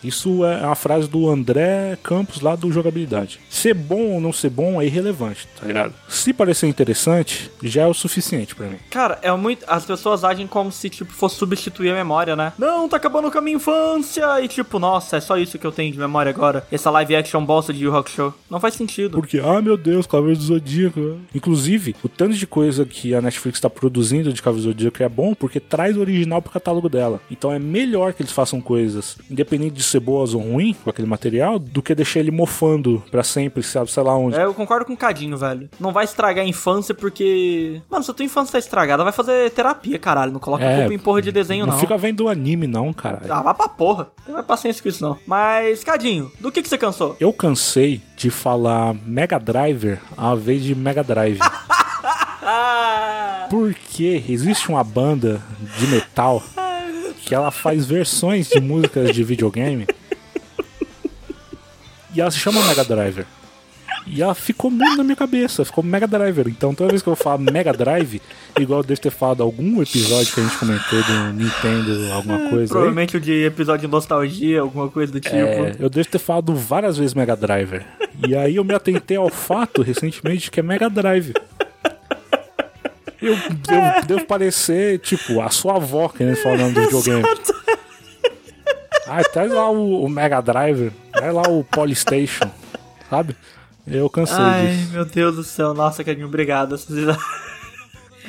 Isso 0.05 0.45
é 0.45 0.65
uma 0.65 0.77
frase 0.77 1.09
do 1.09 1.29
André 1.29 1.99
Campos 2.01 2.41
lá 2.41 2.55
do 2.55 2.71
Jogabilidade. 2.71 3.41
Ser 3.51 3.75
bom 3.75 4.13
ou 4.13 4.21
não 4.21 4.33
ser 4.33 4.51
bom 4.51 4.81
é 4.81 4.87
irrelevante, 4.87 5.49
tá 5.61 5.67
ligado? 5.67 5.93
Se 6.09 6.33
parecer 6.33 6.69
interessante, 6.69 7.51
já 7.61 7.83
é 7.83 7.87
o 7.87 7.95
suficiente 7.95 8.55
pra 8.55 8.69
mim. 8.69 8.77
Cara, 8.89 9.19
é 9.23 9.33
muito. 9.33 9.65
As 9.67 9.85
pessoas 9.85 10.23
agem 10.23 10.47
como 10.47 10.71
se, 10.71 10.89
tipo, 10.89 11.13
fosse 11.13 11.35
substituir 11.35 11.91
a 11.91 11.95
memória, 11.95 12.37
né? 12.37 12.53
Não, 12.57 12.89
tá 12.89 12.97
acabando 12.99 13.33
com 13.33 13.39
a 13.39 13.41
minha 13.41 13.57
infância. 13.57 14.41
E, 14.41 14.47
tipo, 14.47 14.79
nossa, 14.79 15.17
é 15.17 15.21
só 15.21 15.37
isso 15.37 15.59
que 15.59 15.67
eu 15.67 15.73
tenho 15.73 15.93
de 15.93 15.99
memória 15.99 16.31
agora. 16.31 16.65
Essa 16.71 16.91
live 16.91 17.17
action 17.17 17.45
bosta 17.45 17.73
de 17.73 17.83
Yu 17.83 17.97
Hakusho. 17.97 18.33
Não 18.49 18.61
faz 18.61 18.75
sentido. 18.75 19.19
Porque, 19.19 19.41
ah, 19.41 19.61
meu 19.61 19.77
Deus, 19.77 20.07
Cavaleiro 20.07 20.39
do 20.39 20.45
Zodíaco. 20.45 21.19
Inclusive, 21.35 21.97
o 22.05 22.09
tanto 22.09 22.35
de 22.35 22.47
coisa 22.47 22.87
que 22.87 23.13
a 23.13 23.21
Netflix 23.21 23.59
tá 23.59 23.69
produzindo 23.69 24.33
de 24.33 24.41
Cavaleiro 24.41 24.69
do 24.69 24.73
Zodíaco 24.73 25.03
é 25.03 25.09
bom 25.09 25.26
porque 25.35 25.59
traz 25.61 25.97
o 25.97 26.01
original 26.01 26.41
pro 26.43 26.53
catálogo 26.53 26.89
dela. 26.89 27.21
Então 27.31 27.53
é 27.53 27.59
melhor 27.59 28.13
que 28.13 28.23
eles 28.23 28.33
façam 28.33 28.61
coisas, 28.61 29.17
independente 29.31 29.75
de 29.75 29.83
ser 29.83 30.01
boas 30.01 30.35
ou 30.35 30.41
ruim, 30.41 30.75
com 30.85 30.91
aquele 30.91 31.09
material, 31.09 31.59
do 31.59 31.83
que 31.83 31.95
deixar 31.95 32.21
ele 32.21 32.31
mofando 32.31 33.03
pra 33.11 33.23
sempre, 33.23 33.63
sabe, 33.63 33.91
sei 33.91 34.03
lá 34.03 34.17
onde. 34.17 34.37
É, 34.37 34.45
eu 34.45 34.55
concordo 34.55 34.85
com 34.85 34.93
o 34.93 34.97
Cadinho, 34.97 35.37
velho. 35.37 35.69
Não 35.81 35.93
vai 35.93 36.05
estragar 36.05 36.45
a 36.45 36.49
infância 36.49 36.95
porque. 36.95 37.81
Mano, 37.91 38.05
se 38.05 38.11
a 38.11 38.15
tua 38.15 38.25
infância 38.25 38.53
tá 38.53 38.59
estragada, 38.59 39.03
vai 39.05 39.13
fazer 39.13 39.51
terapia, 39.51 39.99
caralho. 39.99 40.33
Não 40.33 40.41
coloca 40.41 40.65
É, 40.65 40.81
culpa 40.81 40.95
em 40.95 40.99
porra 40.99 41.23
de 41.23 41.33
desenho, 41.33 41.67
não, 41.67 41.73
não. 41.75 41.81
fica 41.81 41.97
vendo 41.97 42.29
anime, 42.29 42.67
não, 42.67 42.93
cara. 42.93 43.23
Ah, 43.29 43.43
vai 43.43 43.55
pra 43.55 43.69
porra. 43.69 44.09
Não 44.27 44.35
vai 44.35 44.43
paciência 44.43 44.83
com 44.83 44.89
isso, 44.89 45.03
não. 45.03 45.19
Mas, 45.27 45.83
Cadinho, 45.85 46.31
do 46.41 46.51
que 46.53 46.63
que 46.63 46.69
você 46.69 46.79
cansou? 46.79 47.17
Eu 47.21 47.33
cansei 47.33 48.01
de 48.17 48.31
falar 48.31 48.95
Mega 49.07 49.39
Driver 49.39 50.01
ao 50.17 50.37
invés 50.37 50.63
de 50.63 50.75
Mega 50.75 51.03
Drive. 51.05 51.39
Ah, 52.49 53.47
Porque 53.51 54.23
existe 54.29 54.69
uma 54.69 54.85
banda 54.85 55.41
de 55.79 55.87
metal 55.89 56.41
que 57.25 57.35
ela 57.35 57.51
faz 57.51 57.85
versões 57.85 58.49
de 58.49 58.61
músicas 58.61 59.13
de 59.13 59.25
videogame 59.25 59.85
e 62.15 62.21
ela 62.21 62.31
se 62.31 62.39
chama 62.39 62.63
Mega 62.65 62.85
Driver. 62.85 63.27
E 64.07 64.23
ela 64.23 64.35
ficou 64.37 64.71
muito 64.71 64.97
na 64.97 65.03
minha 65.03 65.17
cabeça, 65.17 65.65
ficou 65.65 65.83
Mega 65.83 66.07
Driver. 66.07 66.47
Então 66.47 66.73
toda 66.73 66.91
vez 66.91 67.03
que 67.03 67.09
eu 67.09 67.17
falo 67.17 67.41
Mega 67.41 67.73
Drive, 67.73 68.23
igual 68.59 68.81
eu 68.81 68.85
devo 68.85 69.01
ter 69.01 69.11
falado 69.11 69.43
algum 69.43 69.83
episódio 69.83 70.33
que 70.33 70.39
a 70.41 70.45
gente 70.45 70.57
comentou 70.57 71.03
do 71.03 71.33
Nintendo, 71.33 72.13
alguma 72.13 72.39
coisa 72.49 72.63
aí. 72.63 72.69
provavelmente 72.69 73.17
o 73.17 73.21
de 73.21 73.45
episódio 73.45 73.89
de 73.89 73.93
nostalgia, 73.93 74.61
alguma 74.61 74.89
coisa 74.89 75.13
do 75.13 75.19
tipo. 75.19 75.35
É, 75.35 75.75
eu 75.81 75.91
devo 75.91 76.09
ter 76.09 76.19
falado 76.21 76.55
várias 76.55 76.97
vezes 76.97 77.13
Mega 77.15 77.35
Driver. 77.35 77.85
E 78.27 78.37
aí 78.37 78.55
eu 78.55 78.63
me 78.65 78.75
atentei 78.75 79.17
ao 79.17 79.29
fato 79.29 79.83
recentemente 79.83 80.51
que 80.53 80.61
é 80.61 80.63
Mega 80.63 80.89
Drive. 80.89 81.35
Eu, 83.21 83.33
eu 83.33 84.05
devo 84.07 84.25
parecer, 84.27 84.99
tipo, 84.99 85.41
a 85.41 85.49
sua 85.51 85.77
avó 85.77 86.09
querendo 86.09 86.37
falar 86.37 86.55
o 86.55 86.59
nome 86.59 86.75
do 86.75 86.81
videogame. 86.87 87.25
Ah, 89.07 89.23
traz 89.23 89.51
lá 89.53 89.71
o, 89.71 90.05
o 90.05 90.09
Mega 90.09 90.41
Drive, 90.41 90.91
traz 91.13 91.33
lá 91.33 91.43
o 91.49 91.63
Polystation, 91.65 92.51
sabe? 93.09 93.37
Eu 93.87 94.11
cansei 94.11 94.37
Ai, 94.37 94.67
disso. 94.67 94.93
meu 94.93 95.05
Deus 95.05 95.37
do 95.37 95.45
céu. 95.45 95.73
Nossa, 95.73 96.03
Cadinho, 96.03 96.27
obrigado. 96.27 96.77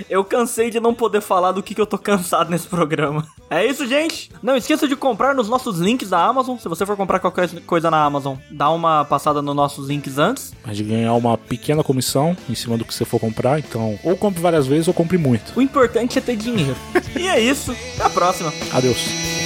Eu 0.09 0.23
cansei 0.23 0.69
de 0.69 0.79
não 0.79 0.93
poder 0.93 1.21
falar 1.21 1.51
do 1.51 1.63
que, 1.63 1.73
que 1.75 1.81
eu 1.81 1.85
tô 1.85 1.97
cansado 1.97 2.49
nesse 2.49 2.67
programa. 2.67 3.25
É 3.49 3.65
isso, 3.65 3.87
gente. 3.87 4.29
Não 4.41 4.55
esqueça 4.55 4.87
de 4.87 4.95
comprar 4.95 5.33
nos 5.33 5.47
nossos 5.47 5.79
links 5.79 6.09
da 6.09 6.23
Amazon. 6.23 6.57
Se 6.57 6.67
você 6.67 6.85
for 6.85 6.97
comprar 6.97 7.19
qualquer 7.19 7.49
coisa 7.61 7.89
na 7.89 8.03
Amazon, 8.03 8.35
dá 8.51 8.69
uma 8.69 9.05
passada 9.05 9.41
nos 9.41 9.55
nossos 9.55 9.87
links 9.87 10.17
antes. 10.17 10.53
A 10.63 10.73
gente 10.73 10.89
ganhar 10.89 11.13
uma 11.13 11.37
pequena 11.37 11.83
comissão 11.83 12.35
em 12.49 12.55
cima 12.55 12.77
do 12.77 12.85
que 12.85 12.93
você 12.93 13.05
for 13.05 13.19
comprar, 13.19 13.59
então 13.59 13.97
ou 14.03 14.17
compre 14.17 14.41
várias 14.41 14.67
vezes 14.67 14.87
ou 14.87 14.93
compre 14.93 15.17
muito. 15.17 15.53
O 15.55 15.61
importante 15.61 16.17
é 16.17 16.21
ter 16.21 16.35
dinheiro. 16.35 16.75
e 17.15 17.27
é 17.27 17.39
isso. 17.39 17.75
Até 17.95 18.03
a 18.03 18.09
próxima. 18.09 18.53
Adeus. 18.73 19.36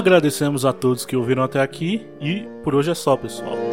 Agradecemos 0.00 0.64
a 0.64 0.72
todos 0.72 1.04
que 1.04 1.14
ouviram 1.14 1.42
até 1.42 1.60
aqui 1.60 2.06
e 2.22 2.48
por 2.64 2.74
hoje 2.74 2.90
é 2.90 2.94
só, 2.94 3.18
pessoal. 3.18 3.69